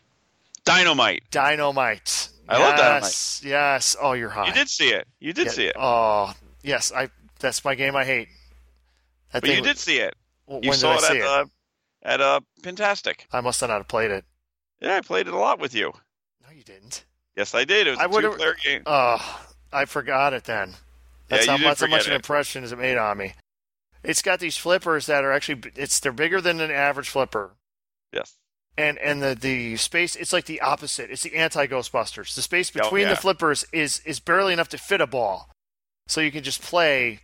[0.64, 1.22] Dynamite.
[1.30, 2.28] Dynamite.
[2.48, 3.96] I love yes, Yes.
[4.00, 4.46] Oh, you're high.
[4.48, 5.08] You did see it.
[5.18, 5.52] You did Yeah.
[5.52, 5.76] see it.
[5.78, 6.92] Oh, yes.
[6.92, 7.08] I.
[7.38, 7.96] That's my game.
[7.96, 8.28] I hate.
[9.32, 10.14] That but you thing- did see it.
[10.46, 11.26] w- You when saw did I it see at it?
[11.26, 11.44] uh,
[12.02, 13.20] at uh, Pintastic.
[13.32, 14.24] I must have not have played it.
[14.80, 15.92] Yeah, I played it a lot with you.
[16.44, 17.04] No, you didn't.
[17.36, 17.86] Yes, I did.
[17.86, 18.82] It was I a two-player game.
[18.86, 19.40] Oh,
[19.72, 20.74] I forgot it then.
[21.28, 23.34] That's Yeah, how much, how much an impression it made on me.
[24.02, 25.62] It's got these flippers that are actually.
[25.76, 27.52] It's they're bigger than an average flipper.
[28.12, 28.34] Yes.
[28.76, 32.70] and and the the space it's like the opposite it's the anti ghostbusters the space
[32.74, 33.10] Oh, between yeah.
[33.10, 35.48] the flippers is is barely enough to fit a ball
[36.06, 37.20] so you can just play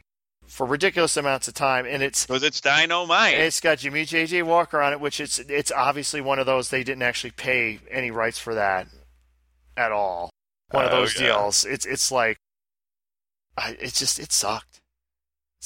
[0.47, 3.35] for ridiculous amounts of time and it's Because it's Dynamite.
[3.35, 6.85] it's got Jimmy JJ Walker on it which it's it's obviously one of those they
[6.85, 8.87] didn't actually pay any rights for that
[9.77, 10.31] at all
[10.71, 11.27] one of Oh, those yeah.
[11.29, 12.37] deals it's it's like
[13.57, 14.81] I, it's just it sucked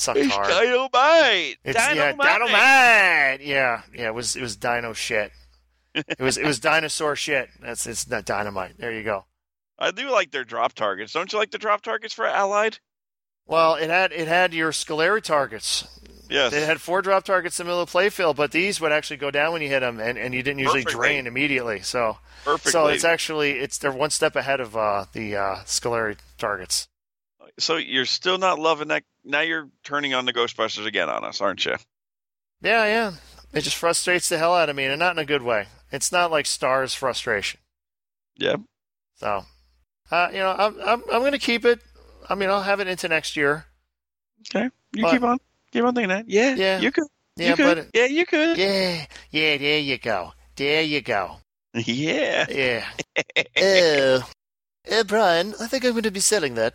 [0.01, 1.57] sucked It's hard Dynamite.
[1.65, 2.17] it's Dynamite.
[2.19, 3.41] yeah, dynamite.
[3.47, 4.07] Yeah, yeah.
[4.09, 5.33] It was it was dino shit.
[5.95, 7.49] It was it was dinosaur shit.
[7.61, 8.79] That's it's not dynamite.
[8.79, 9.25] There you go.
[9.79, 11.13] I do like their drop targets.
[11.13, 12.79] Don't you like the drop targets for Allied?
[13.47, 15.87] Well, it had it had your Scaleri targets.
[16.29, 16.53] Yes.
[16.53, 19.17] It had four drop targets in the middle of the playfield, but these would actually
[19.17, 21.09] go down when you hit them, and, and you didn't usually Perfectly.
[21.09, 21.81] drain immediately.
[21.81, 22.71] So, Perfectly.
[22.71, 26.87] so it's actually it's they're one step ahead of uh, the uh, Scaleri targets.
[27.61, 29.05] So you're still not loving that.
[29.25, 31.77] Now you're turning on the Ghostbusters again on us, aren't you?
[32.63, 33.13] Yeah, yeah.
[33.53, 35.67] It just frustrates the hell out of me, and not in a good way.
[35.93, 37.61] It's not like Stars frustration.
[38.37, 38.57] Yeah.
[39.17, 39.45] So,
[40.11, 41.81] uh, you know, I'm I'm I'm gonna keep it.
[42.29, 43.67] I mean, I'll have it into next year.
[44.55, 44.71] Okay.
[44.95, 45.39] You But- keep on.
[45.73, 46.29] Keep on thinking that.
[46.29, 46.55] Yeah.
[46.55, 46.79] Yeah.
[46.81, 47.05] You could.
[47.37, 47.77] Yeah, you could.
[47.77, 48.59] but yeah, you could.
[48.59, 49.57] yeah, yeah.
[49.57, 50.33] There you go.
[50.57, 51.37] There you go.
[51.75, 52.47] Yeah.
[52.51, 52.85] Yeah.
[53.57, 54.29] Oh,
[54.93, 56.75] uh, Brian, I think I'm going to be selling that.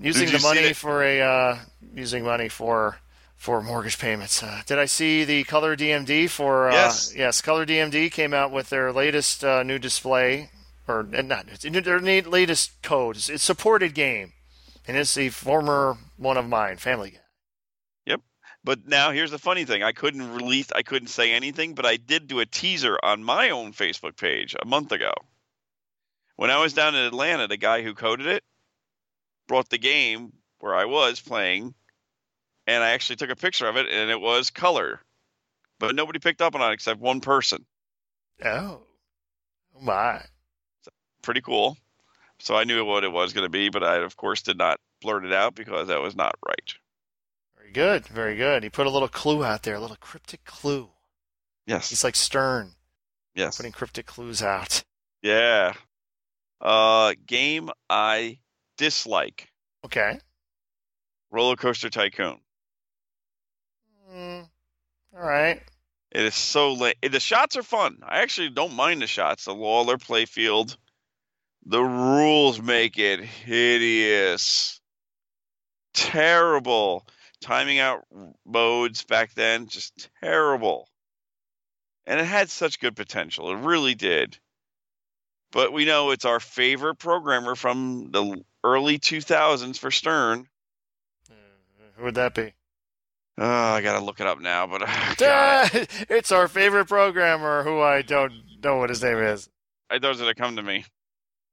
[0.00, 1.58] Using the money for a uh,
[1.94, 2.98] using money for
[3.36, 4.42] for mortgage payments.
[4.42, 6.68] Uh, did I see the Color DMD for?
[6.68, 7.14] Uh, Yes.
[7.14, 7.40] Yes.
[7.40, 10.50] Color DMD came out with their latest uh, new display,
[10.86, 13.16] or uh, not their latest code.
[13.16, 14.32] It's, it's supported game,
[14.86, 17.18] and it's the former one of mine, Family Guy.
[18.06, 18.20] Yep.
[18.64, 21.96] But now here's the funny thing: I couldn't release, I couldn't say anything, but I
[21.96, 25.12] did do a teaser on my own Facebook page a month ago.
[26.36, 28.44] When I was down in Atlanta, the guy who coded it
[29.48, 31.74] brought the game where I was playing,
[32.66, 35.00] and I actually took a picture of it, and it was color,
[35.80, 37.64] but nobody picked up on it except one person.
[38.44, 38.82] Oh,
[39.76, 40.22] oh my!
[41.22, 41.76] Pretty cool.
[42.40, 44.78] So I knew what it was going to be, but I of course did not
[45.00, 46.74] blurt it out because that was not right.
[47.56, 48.62] Very good, very good.
[48.62, 50.90] He put a little clue out there, a little cryptic clue.
[51.66, 51.90] Yes.
[51.90, 52.72] He's like Stern,
[53.34, 53.56] yes.
[53.56, 54.84] putting cryptic clues out.
[55.22, 55.74] Yeah.
[56.60, 58.38] Uh, game I
[58.78, 59.48] dislike:
[59.84, 60.18] Okay.
[61.30, 62.40] Roller Coaster Tycoon.
[64.10, 64.48] Mm,
[65.14, 65.60] all right.
[66.10, 66.96] It is so late.
[67.02, 67.98] The shots are fun.
[68.02, 69.44] I actually don't mind the shots.
[69.44, 70.76] The Lawlor playfield.
[71.66, 74.80] The rules make it hideous.
[75.92, 77.06] Terrible.
[77.42, 78.06] Timing out
[78.46, 80.88] modes back then, just terrible.
[82.06, 83.50] And it had such good potential.
[83.50, 84.38] It really did.
[85.50, 90.46] But we know it's our favorite programmer from the early 2000s for Stern.
[91.96, 92.52] Who would that be?
[93.38, 94.82] Oh, I got to look it up now, but
[95.22, 95.68] uh,
[96.08, 98.32] it's our favorite programmer, who I don't
[98.62, 99.48] know what his name is.
[99.90, 100.84] I those are that come to me.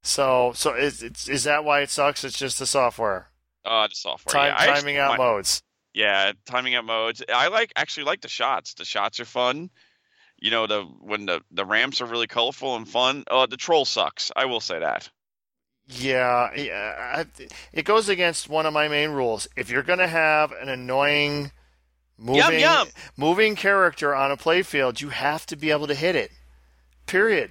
[0.02, 2.22] So, so is it's, is that why it sucks?
[2.22, 3.28] It's just the software,
[3.64, 4.32] Uh, the software.
[4.32, 5.62] Time, yeah, timing out my- modes.
[5.94, 7.22] Yeah, timing out modes.
[7.32, 8.74] I like actually like the shots.
[8.74, 9.70] The shots are fun.
[10.46, 13.24] You know, the when the the ramps are really colorful and fun.
[13.28, 14.30] Oh, the troll sucks.
[14.36, 15.10] I will say that.
[15.88, 17.24] Yeah, yeah.
[17.72, 19.48] It goes against one of my main rules.
[19.56, 21.50] If you're going to have an annoying
[22.16, 22.86] moving yum.
[23.16, 26.30] moving character on a playfield, you have to be able to hit it.
[27.06, 27.50] Period.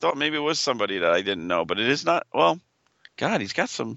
[0.00, 2.26] Thought maybe it was somebody that I didn't know, but it is not.
[2.34, 2.58] Well,
[3.16, 3.96] God, he's got some.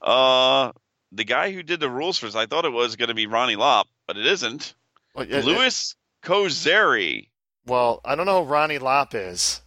[0.00, 0.72] Uh,
[1.12, 3.28] the guy who did the rules for this, I thought it was going to be
[3.28, 4.74] Ronnie Lopp, but it isn't.
[5.14, 5.94] Well, it- Louis
[6.24, 7.28] Koziarz.
[7.66, 9.62] Well, I don't know who Ronnie Lopp is.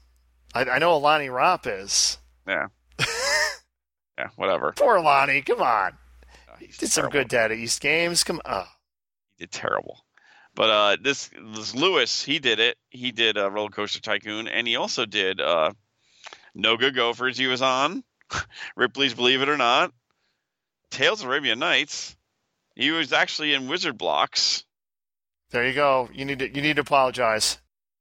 [0.54, 2.18] I, I know who Lonnie Ropp is.
[2.48, 2.68] Yeah.
[4.18, 4.74] yeah, whatever.
[4.76, 5.94] Poor Lonnie, come on.
[6.50, 7.20] Uh, he's Did some terrible.
[7.20, 8.24] good Data East games.
[8.24, 8.66] Come on.
[9.38, 10.06] He did terrible.
[10.56, 12.78] But uh, this this Lewis, he did it.
[12.90, 15.72] He did uh, Roller Coaster Tycoon, and he also did uh,
[16.54, 17.38] No Good Gofers.
[17.38, 18.04] He was on
[18.78, 19.92] Ripley's Believe It or Not,
[20.92, 22.16] Tales of Arabian Nights.
[22.76, 24.64] He was actually in Wizard Blocks.
[25.52, 26.10] There you go.
[26.14, 27.58] You need to you need to apologize.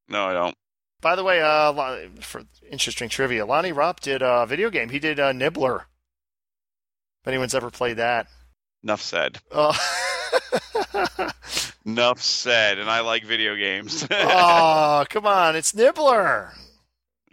[0.09, 0.55] No, I don't.
[1.01, 4.89] By the way, uh, for interesting trivia, Lonnie Ropp did a video game.
[4.89, 5.87] He did uh, Nibbler.
[7.23, 8.27] If anyone's ever played that.
[8.83, 9.39] Enough said.
[9.51, 9.77] Oh.
[11.87, 12.79] Enough said.
[12.79, 14.07] And I like video games.
[14.11, 15.57] oh, come on.
[15.57, 16.53] It's Nibbler.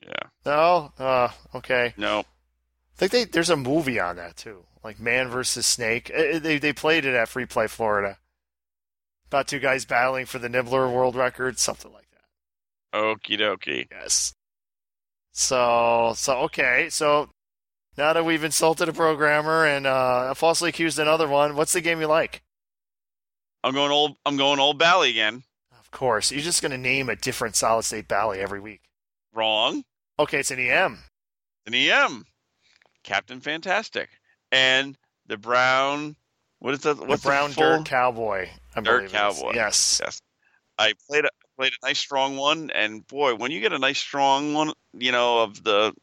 [0.06, 0.30] yeah.
[0.46, 0.92] No?
[1.00, 1.94] Uh, okay.
[1.98, 2.20] No.
[2.20, 2.24] I
[2.98, 4.66] think they, there's a movie on that, too.
[4.84, 6.12] Like Man versus Snake.
[6.16, 8.18] Uh, They, they played it at Free Play Florida.
[9.28, 12.11] About two guys battling for the Nibbler world record, something like that.
[12.94, 13.88] Okie dokie.
[13.92, 14.34] Yes.
[15.32, 16.90] So, so okay.
[16.90, 17.30] So
[17.98, 22.02] now that we've insulted a programmer and uh, falsely accused another one, what's the game
[22.02, 22.42] you like?
[23.64, 24.18] I'm going old.
[24.26, 25.44] I'm going old Bally again.
[25.80, 28.82] Of course, you're just going to name a different solid state bally every week.
[29.34, 29.84] Wrong.
[30.20, 31.00] Okay, it's an EM.
[31.68, 32.26] An EM.
[33.04, 34.10] Captain Fantastic.
[34.52, 36.16] And the brown.
[36.60, 36.98] What is that?
[36.98, 38.50] The brown the dirt cowboy.
[38.76, 39.12] I Dirt believe it is.
[39.12, 39.54] Cowboy.
[39.54, 40.02] Yes.
[40.04, 40.22] Yes.
[40.78, 41.30] I played a
[41.62, 45.12] played a nice strong one, and boy, when you get a nice strong one, you
[45.12, 45.94] know of the,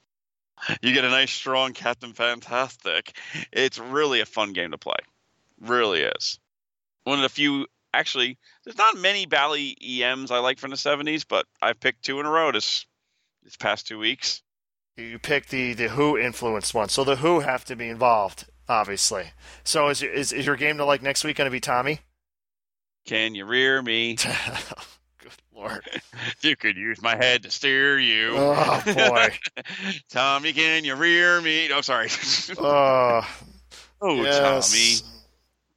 [0.82, 3.10] you get a nice strong Captain Fantastic.
[3.50, 5.00] It's really a fun game to play.
[5.60, 6.38] Really is.
[7.02, 7.66] One of the few.
[7.92, 12.20] Actually, there's not many Bally EMs I like from the '70s, but I've picked two
[12.20, 12.86] in a row this
[13.42, 14.42] this past two weeks.
[14.96, 19.32] You picked the the Who influenced one, so the Who have to be involved obviously.
[19.64, 21.98] So is is, is your game to like next week going to be Tommy?
[23.06, 24.18] Can you rear me?
[25.58, 25.84] Lord.
[26.40, 28.34] you could use my head to steer you.
[28.36, 29.28] Oh boy.
[30.10, 31.68] Tommy, can you rear me?
[31.68, 32.08] No, sorry.
[32.58, 33.26] Oh,
[34.00, 34.70] oh, yes.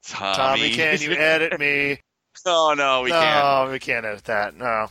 [0.05, 0.35] Tommy.
[0.35, 0.59] Tommy.
[0.61, 1.99] Tommy, can you edit me?
[2.45, 3.71] oh, no, we no, can't.
[3.71, 4.55] we can't edit that.
[4.55, 4.87] No,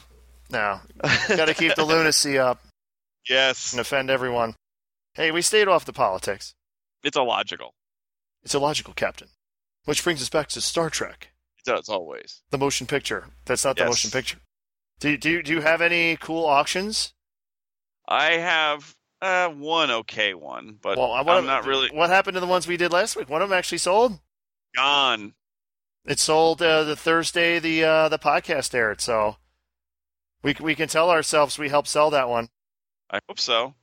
[0.51, 0.81] no.
[1.29, 2.61] Got to keep the lunacy up
[3.29, 4.57] yes, and offend everyone.
[5.15, 6.55] Hey, we stayed off the politics.
[7.05, 7.75] it's illogical.
[8.43, 9.29] It's illogical, Captain.
[9.85, 11.29] Which brings us back to Star Trek,
[11.59, 12.43] It does always.
[12.51, 13.27] the motion picture.
[13.47, 14.39] That's not the motion picture.
[15.01, 17.15] Do do you- do you have any cool auctions?
[18.09, 22.41] I have uh, one okay one, but Well, I- I'm not really What happened to
[22.41, 23.29] the ones we did last week?
[23.29, 24.19] One of them actually sold.
[24.75, 25.35] gone.
[26.07, 29.37] It sold uh, the Thursday the uh, the podcast aired, so
[30.43, 32.49] we we can tell ourselves we helped sell that one.
[33.11, 33.75] I hope so.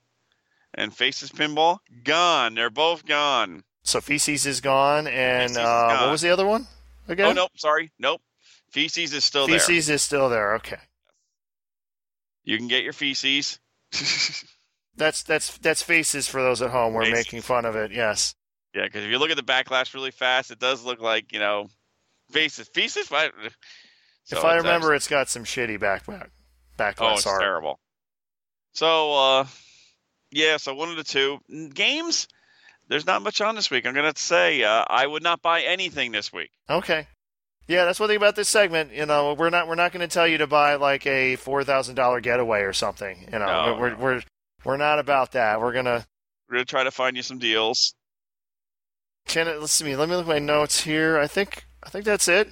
[0.73, 2.55] And Faces Pinball gone.
[2.55, 3.63] They're both gone.
[3.83, 6.67] So feces is gone, and is uh, what was the other one
[7.07, 7.27] again?
[7.27, 8.21] Oh nope, sorry, nope.
[8.71, 9.59] Feces is still there.
[9.59, 10.55] feces is still there.
[10.55, 10.77] Okay,
[12.47, 13.59] You can get your feces.
[14.95, 16.93] that's that's that's faces for those at home.
[16.93, 17.17] We're Faces.
[17.19, 17.91] making fun of it.
[17.91, 18.35] Yes.
[18.73, 21.39] Yeah, because if you look at the backglass really fast, it does look like you
[21.39, 21.67] know,
[22.31, 23.09] faces, feces.
[23.09, 23.33] But
[24.29, 26.05] if I remember, it's got some shitty back
[26.77, 27.41] back oh, it's art.
[27.41, 27.81] terrible.
[28.71, 29.45] So, uh,
[30.31, 31.39] yeah, so one of the two
[31.73, 32.29] games.
[32.89, 33.85] There's not much on this week.
[33.85, 36.51] I'm gonna say uh, I would not buy anything this week.
[36.69, 37.07] Okay.
[37.67, 38.93] Yeah, that's one thing about this segment.
[38.93, 41.63] You know, we're not we're not going to tell you to buy like a four
[41.63, 43.27] thousand dollar getaway or something.
[43.31, 43.95] You know, No, we're, no.
[43.97, 44.21] we're
[44.63, 45.59] we're not about that.
[45.59, 46.05] We're gonna
[46.49, 47.93] We're gonna try to find you some deals.
[49.27, 49.95] can it, let's see.
[49.95, 51.17] Let me look at my notes here.
[51.17, 52.49] I think I think that's it.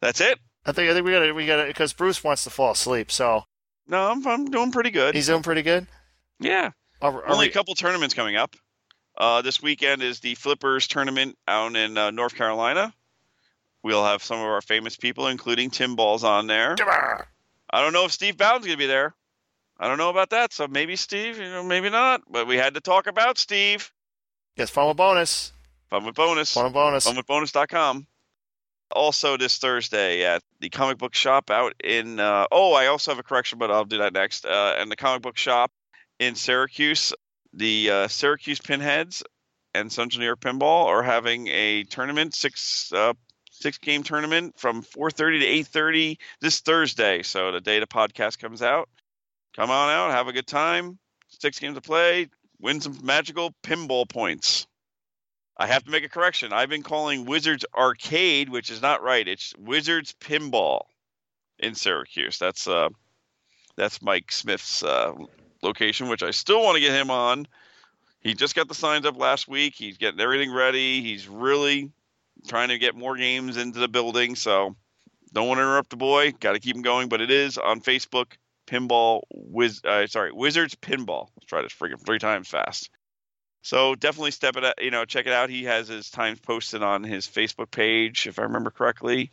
[0.00, 0.38] That's it.
[0.64, 2.72] I think I think we got to we got to because Bruce wants to fall
[2.72, 3.44] asleep, so
[3.86, 5.14] No, I'm, I'm doing pretty good.
[5.14, 5.86] he's doing pretty good.
[6.38, 6.70] yeah.
[7.02, 8.54] Are, are Only we- a couple tournaments coming up.
[9.16, 12.94] Uh, this weekend is the Flippers tournament out in uh, North Carolina.
[13.82, 16.76] We'll have some of our famous people, including Tim Balls, on there.
[17.70, 19.14] I don't know if Steve Bowden's going to be there.
[19.78, 20.52] I don't know about that.
[20.52, 22.22] So maybe Steve, you know, maybe not.
[22.30, 23.90] But we had to talk about Steve.
[24.56, 25.52] Yes, fun with bonus.
[25.88, 26.52] Fun with bonus.
[26.52, 27.06] Fun with bonus.
[27.06, 28.06] Funwithbonus.com.
[28.92, 32.20] Also, this Thursday at the comic book shop out in.
[32.20, 34.44] Uh, oh, I also have a correction, but I'll do that next.
[34.44, 35.70] Uh, and the comic book shop
[36.18, 37.12] in Syracuse,
[37.54, 39.22] the uh, Syracuse Pinheads
[39.74, 43.14] and Central New York Pinball are having a tournament, six uh,
[43.60, 47.22] six game tournament from 4:30 to 8:30 this Thursday.
[47.22, 48.88] So the day the podcast comes out,
[49.54, 50.98] come on out, have a good time.
[51.28, 52.28] Six games to play,
[52.60, 54.66] win some magical pinball points.
[55.56, 56.52] I have to make a correction.
[56.52, 59.28] I've been calling Wizards Arcade, which is not right.
[59.28, 60.80] It's Wizards Pinball
[61.58, 62.38] in Syracuse.
[62.38, 62.88] That's uh,
[63.76, 65.12] that's Mike Smith's uh,
[65.62, 67.46] location, which I still want to get him on.
[68.20, 69.74] He just got the signs up last week.
[69.76, 71.02] He's getting everything ready.
[71.02, 71.90] He's really
[72.46, 74.34] trying to get more games into the building.
[74.34, 74.76] So
[75.32, 76.32] don't want to interrupt the boy.
[76.32, 77.08] Got to keep him going.
[77.08, 78.32] But it is on Facebook.
[78.66, 79.80] Pinball Wiz.
[79.84, 81.28] Uh, sorry, Wizards Pinball.
[81.36, 82.90] Let's try this freaking three times fast.
[83.62, 85.50] So definitely step it out, you know, check it out.
[85.50, 89.30] He has his times posted on his Facebook page, if I remember correctly.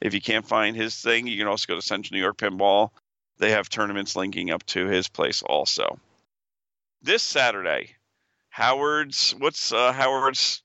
[0.00, 2.90] If you can't find his thing, you can also go to Central New York Pinball.
[3.38, 5.98] They have tournaments linking up to his place also.
[7.00, 7.94] This Saturday,
[8.50, 10.62] Howard's what's uh, Howard's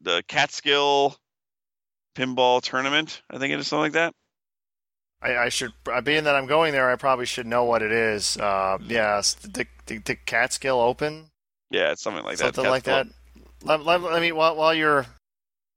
[0.00, 1.18] the Catskill
[2.14, 3.22] Pinball Tournament?
[3.30, 4.12] I think it is something like that.
[5.22, 7.92] I, I should, uh, being that I'm going there, I probably should know what it
[7.92, 8.36] is.
[8.36, 11.30] Uh, yes, the, the, the Catskill Open,
[11.70, 12.54] Yeah, it's something like that.
[12.54, 13.06] something like that.
[13.06, 13.14] Catskill.
[13.64, 15.06] Let, let, let me while, while you're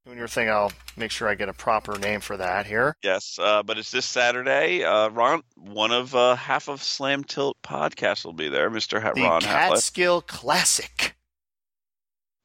[0.05, 2.95] doing your thing, I'll make sure I get a proper name for that here.
[3.01, 4.83] Yes, uh, but it's this Saturday.
[4.83, 9.13] Uh, Ron, one of uh, half of Slam Tilt podcast will be there, Mister ha-
[9.13, 9.75] The Ron Hatlett.
[9.75, 11.07] Catskill Classic.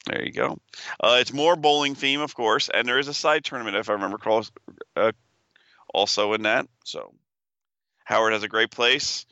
[0.06, 0.58] There you go.
[1.00, 3.92] Uh, it's more bowling theme, of course, and there is a side tournament, if I
[3.92, 4.50] remember close,
[4.96, 5.12] uh,
[5.94, 6.66] also in that.
[6.84, 7.14] So
[8.04, 9.26] Howard has a great place.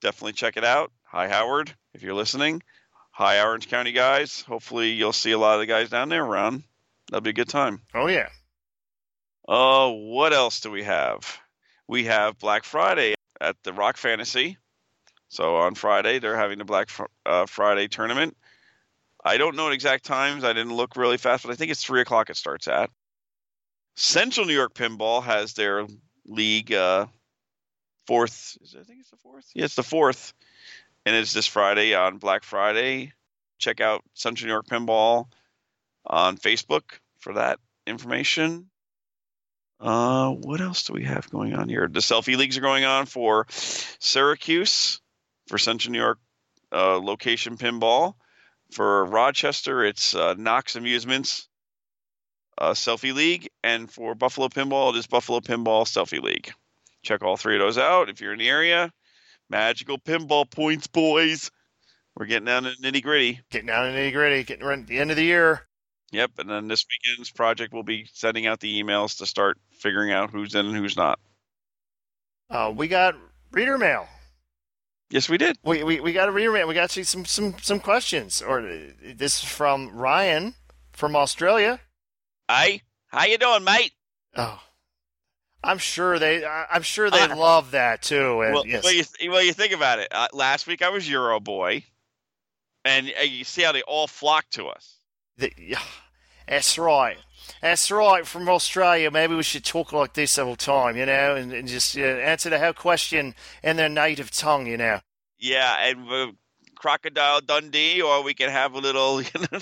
[0.00, 0.92] Definitely check it out.
[1.04, 2.62] Hi, Howard, if you're listening.
[3.10, 4.42] Hi, Orange County guys.
[4.42, 6.62] Hopefully, you'll see a lot of the guys down there around.
[7.10, 7.82] That'll be a good time.
[7.94, 8.28] Oh yeah,
[9.46, 11.38] Uh, what else do we have?
[11.88, 14.56] We have Black Friday at the Rock Fantasy.
[15.28, 18.36] So on Friday, they're having the Black Fr- uh, Friday tournament.
[19.22, 20.44] I don't know exact times.
[20.44, 22.30] I didn't look really fast, but I think it's three o'clock.
[22.30, 22.90] It starts at.
[23.94, 25.86] Central New York Pinball has their
[26.26, 27.06] league uh,
[28.06, 28.56] fourth.
[28.62, 29.50] Is it, I think it's the fourth.
[29.54, 30.32] Yeah, it's the fourth,
[31.04, 33.12] and it's this Friday on Black Friday.
[33.58, 35.26] Check out Central New York Pinball
[36.06, 36.82] on Facebook
[37.18, 38.68] for that information.
[39.78, 41.88] Uh, what else do we have going on here?
[41.88, 45.00] The selfie leagues are going on for Syracuse,
[45.48, 46.18] for Central New York
[46.72, 48.14] uh, location pinball,
[48.72, 51.46] For Rochester, it's uh, Knox Amusements
[52.56, 56.52] uh, Selfie League, and for Buffalo Pinball, it is Buffalo Pinball Selfie League.
[57.02, 58.90] Check all three of those out if you're in the area.
[59.50, 61.50] Magical pinball points, boys.
[62.16, 63.40] We're getting down to nitty gritty.
[63.50, 65.66] Getting down to nitty gritty, getting right at the end of the year.
[66.12, 70.12] Yep, and then this weekend's project we'll be sending out the emails to start figuring
[70.12, 71.18] out who's in and who's not.
[72.48, 73.16] Uh, we got
[73.50, 74.06] reader mail.
[75.12, 75.58] Yes, we did.
[75.62, 76.66] We, we, we got a mail.
[76.66, 78.40] We got to see some, some, some questions.
[78.40, 78.78] Or uh,
[79.14, 80.54] this is from Ryan
[80.92, 81.80] from Australia.
[82.48, 83.92] Hi, how you doing, mate?
[84.34, 84.58] Oh,
[85.62, 86.46] I'm sure they.
[86.46, 88.40] I'm sure they Uh, love that too.
[88.40, 90.08] And Well, yes, well, you, well, you think about it.
[90.10, 91.84] Uh, last week I was Euro Boy,
[92.86, 94.96] and uh, you see how they all flock to us.
[95.36, 95.78] the- yeah,
[96.52, 97.16] that's right.
[97.62, 98.26] That's right.
[98.26, 101.66] From Australia, maybe we should talk like this all the time, you know, and, and
[101.66, 105.00] just answer the whole question in their native tongue, you know.
[105.38, 106.32] Yeah, and uh,
[106.74, 109.22] Crocodile Dundee, or we can have a little.
[109.34, 109.60] You know,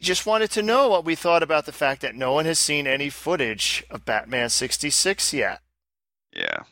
[0.00, 2.86] Just wanted to know what we thought about the fact that no one has seen
[2.86, 5.60] any footage of Batman 66 yet.
[6.36, 6.64] yeah.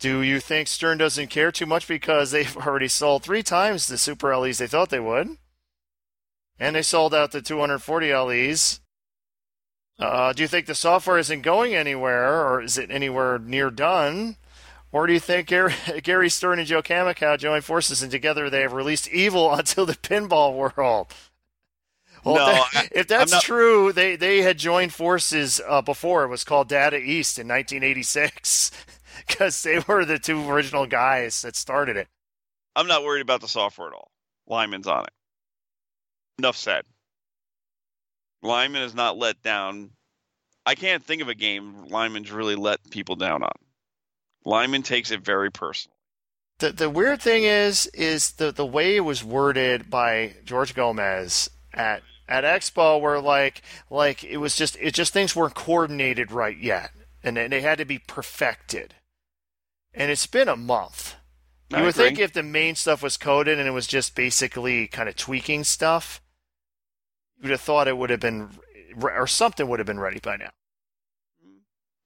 [0.00, 3.98] Do you think Stern doesn't care too much because they've already sold three times the
[3.98, 5.36] Super LEs they thought they would?
[6.60, 8.80] And they sold out the 240 LEs.
[9.98, 14.36] Uh, do you think the software isn't going anywhere, or is it anywhere near done?
[14.92, 18.60] Or do you think Gary, Gary Stern and Joe Kaminkow joined forces and together they
[18.62, 21.12] have released evil onto the pinball world?
[22.24, 26.24] Well, No, if, that- if that's not- true, they, they had joined forces uh, before.
[26.24, 28.70] It was called Data East in 1986
[29.26, 32.08] because they were the two original guys that started it.
[32.76, 34.10] I'm not worried about the software at all.
[34.46, 35.12] Lyman's on it.
[36.40, 36.84] Enough said.
[38.42, 39.90] Lyman is not let down.
[40.64, 43.52] I can't think of a game Lyman's really let people down on.
[44.46, 45.94] Lyman takes it very personal.
[46.58, 51.50] The the weird thing is is the the way it was worded by George Gomez
[51.74, 53.60] at at Expo where like
[53.90, 57.76] like it was just it just things weren't coordinated right yet and they they had
[57.76, 58.94] to be perfected.
[59.92, 61.16] And it's been a month.
[61.68, 64.86] You I would think if the main stuff was coded and it was just basically
[64.86, 66.20] kind of tweaking stuff,
[67.40, 68.50] you would have thought it would have been
[69.02, 70.50] or something would have been ready by now.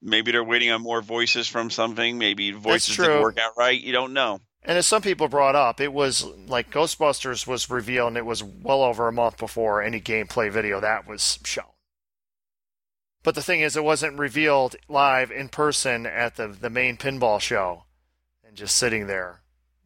[0.01, 2.19] Maybe they're waiting on more voices from something.
[2.19, 3.81] Maybe voices didn't work out right.
[3.81, 4.41] You don't know.
[4.63, 8.43] And as some people brought up, it was like Ghostbusters was revealed, and it was
[8.43, 11.65] well over a month before any gameplay video that was shown.
[13.23, 17.41] But the thing is, it wasn't revealed live in person at the the main pinball
[17.41, 17.85] show,
[18.47, 19.41] and just sitting there,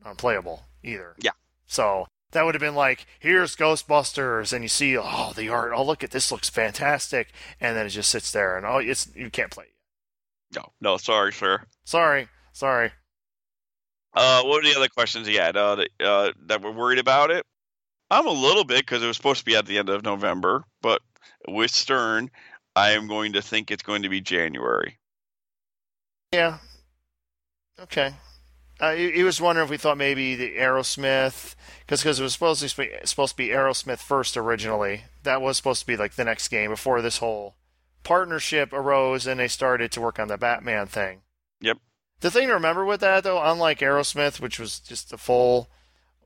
[0.05, 1.15] unplayable either.
[1.19, 1.33] Yeah.
[1.67, 5.85] So that would have been like, here's Ghostbusters, and you see, oh, the art, oh,
[5.85, 9.31] look at this, looks fantastic, and then it just sits there, and oh, it's you
[9.31, 9.65] can't play.
[9.65, 10.57] it.
[10.57, 11.63] No, no, sorry, sir.
[11.85, 12.91] Sorry, sorry.
[14.15, 17.31] Uh, what were the other questions he had uh, that, uh, that were worried about
[17.31, 17.45] it?
[18.11, 20.65] I'm a little bit because it was supposed to be at the end of November,
[20.81, 21.03] but
[21.47, 22.31] with Stern,
[22.75, 24.99] I am going to think it's going to be January.
[26.33, 26.59] Yeah.
[27.81, 28.15] Okay.
[28.81, 31.57] Uh, he, he was wondering if we thought maybe the Aerosmith,
[31.87, 35.05] because it was supposed to be supposed to be Aerosmith first originally.
[35.25, 37.57] That was supposed to be like the next game before this whole
[38.05, 41.23] partnership arose and they started to work on the Batman thing.
[41.61, 41.79] Yep.
[42.21, 45.69] The thing to remember with that though, unlike Aerosmith, which was just a full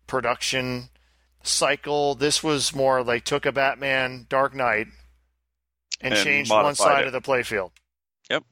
[0.07, 0.91] production
[1.43, 4.89] cycle, this was more like took a Batman Dark Knight
[6.01, 7.07] and, And changed one side it.
[7.07, 7.71] of the playfield.
[8.31, 8.45] Yep.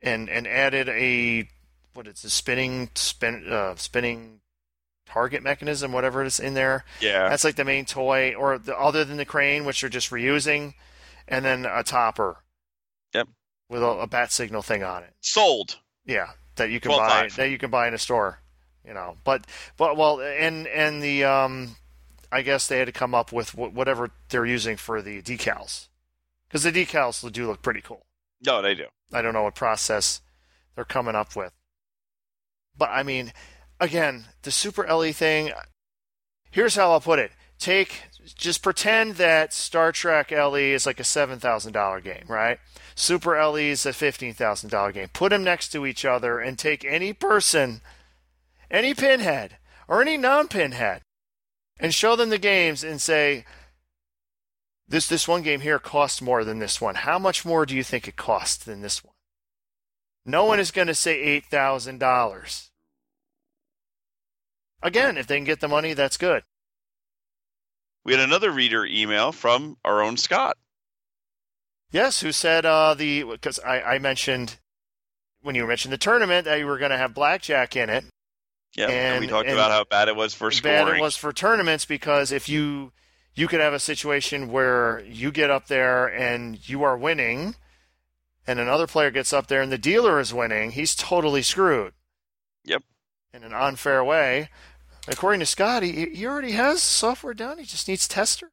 [0.00, 1.48] And and added a
[1.94, 4.40] what is the spinning spin uh, spinning
[5.06, 6.84] target mechanism, whatever it is in there.
[7.00, 7.28] Yeah.
[7.28, 10.74] That's like the main toy, or the, other than the crane, which you're just reusing,
[11.28, 12.38] and then a topper.
[13.14, 13.28] Yep.
[13.68, 15.14] With a, a bat signal thing on it.
[15.20, 15.78] Sold.
[16.04, 18.40] Yeah, that you can 12 buy that you can buy in a store.
[18.86, 21.76] You know, but but well, and and the um,
[22.32, 25.88] I guess they had to come up with wh- whatever they're using for the decals,
[26.48, 28.06] because the decals do look pretty cool.
[28.44, 28.86] No, they do.
[29.12, 30.20] I don't know what process
[30.74, 31.52] they're coming up with.
[32.76, 33.32] But I mean,
[33.80, 35.52] again, the Super LE thing,
[36.50, 37.32] here's how I'll put it.
[37.58, 38.04] Take
[38.36, 42.58] just pretend that Star Trek LE is like a $7,000 game, right?
[42.94, 45.08] Super LE is a $15,000 game.
[45.12, 47.80] Put them next to each other and take any person,
[48.70, 49.56] any pinhead
[49.88, 51.02] or any non-pinhead
[51.80, 53.44] and show them the games and say
[54.86, 56.94] this this one game here costs more than this one.
[56.94, 59.11] How much more do you think it costs than this one?
[60.24, 62.70] No one is going to say eight thousand dollars.
[64.82, 66.42] Again, if they can get the money, that's good.
[68.04, 70.56] We had another reader email from our own Scott.
[71.92, 74.58] Yes, who said uh, the because I, I mentioned
[75.42, 78.04] when you mentioned the tournament that you were going to have blackjack in it,
[78.76, 80.86] Yeah, and, And- we talked and about how bad it was for scoring.
[80.86, 82.92] bad it was for tournaments because if you
[83.34, 87.54] you could have a situation where you get up there and you are winning
[88.46, 91.92] and another player gets up there and the dealer is winning he's totally screwed
[92.64, 92.82] Yep.
[93.34, 94.48] in an unfair way
[95.08, 98.50] according to scott he, he already has software done he just needs tester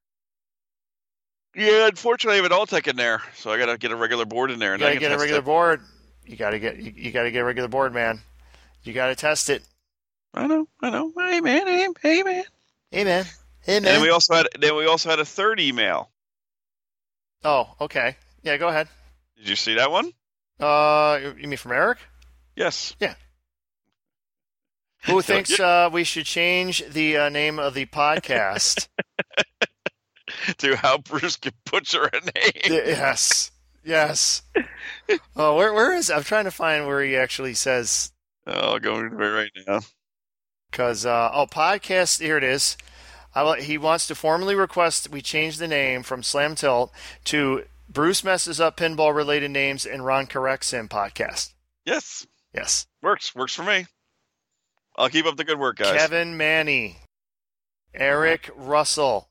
[1.55, 4.25] Yeah, unfortunately, I have an Alltek in there, so I got to get a regular
[4.25, 4.73] board in there.
[4.75, 5.45] And I gotta get a regular it.
[5.45, 5.81] board
[6.25, 8.19] you gotta get you, you gotta get a regular board man
[8.83, 9.63] you gotta test it
[10.33, 11.11] I know, I know.
[11.17, 12.43] Hey man, hey, hey man.
[12.91, 13.25] hey man
[13.61, 16.09] hey And then we also had then we also had a third email.
[17.43, 18.87] oh okay yeah go ahead
[19.39, 20.11] Did you see that one?
[20.59, 21.97] uh you mean from eric
[22.55, 22.93] Yes.
[22.99, 23.13] Yeah.
[25.05, 28.89] Who thinks uh, we should change the uh, name of the podcast?
[30.57, 32.51] to how Bruce can butcher a name.
[32.65, 33.51] yes,
[33.85, 34.41] yes.
[35.37, 36.11] Oh, where where is?
[36.11, 38.11] I'm trying to find where he actually says
[38.45, 39.79] Oh, I'll go into it right now.
[40.69, 42.19] because uh, oh, podcast.
[42.19, 42.75] Here it is.
[43.33, 46.91] I, will- he wants to formally request we change the name from Slam Tilt
[47.25, 51.53] to Bruce messes up pinball related names and Ron corrects him podcast.
[51.85, 53.33] Yes, Yes, works.
[53.35, 53.85] Works for me.
[54.95, 55.95] I'll keep up the good work, guys.
[55.97, 56.97] Kevin Manny,
[57.93, 59.29] Eric Russell.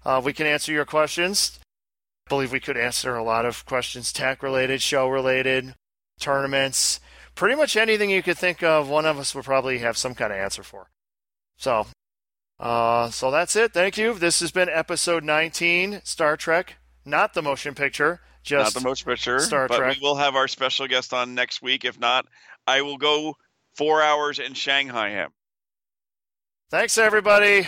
[0.04, 1.58] Uh, we can answer your questions.
[2.26, 5.74] I believe we could answer a lot of questions, tech related, show related,
[6.18, 6.98] tournaments,
[7.36, 8.88] pretty much anything you could think of.
[8.88, 10.90] One of us would probably have some kind of answer for.
[11.56, 11.86] So,
[12.58, 13.72] uh, so that's it.
[13.72, 14.14] Thank you.
[14.14, 19.06] This has been episode 19, Star Trek, not the motion picture, just Not the motion
[19.10, 19.38] picture.
[19.38, 19.96] Star but Trek.
[19.96, 21.84] we will have our special guest on next week.
[21.84, 22.26] If not,
[22.66, 23.34] I will go
[23.76, 25.30] four hours in Shanghai him.
[26.70, 27.66] Thanks, everybody.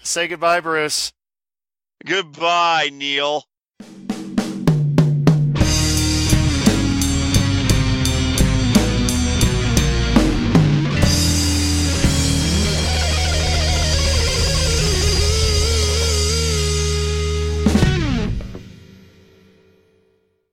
[0.00, 1.12] Say goodbye, Bruce.
[2.04, 3.44] Goodbye, Neil.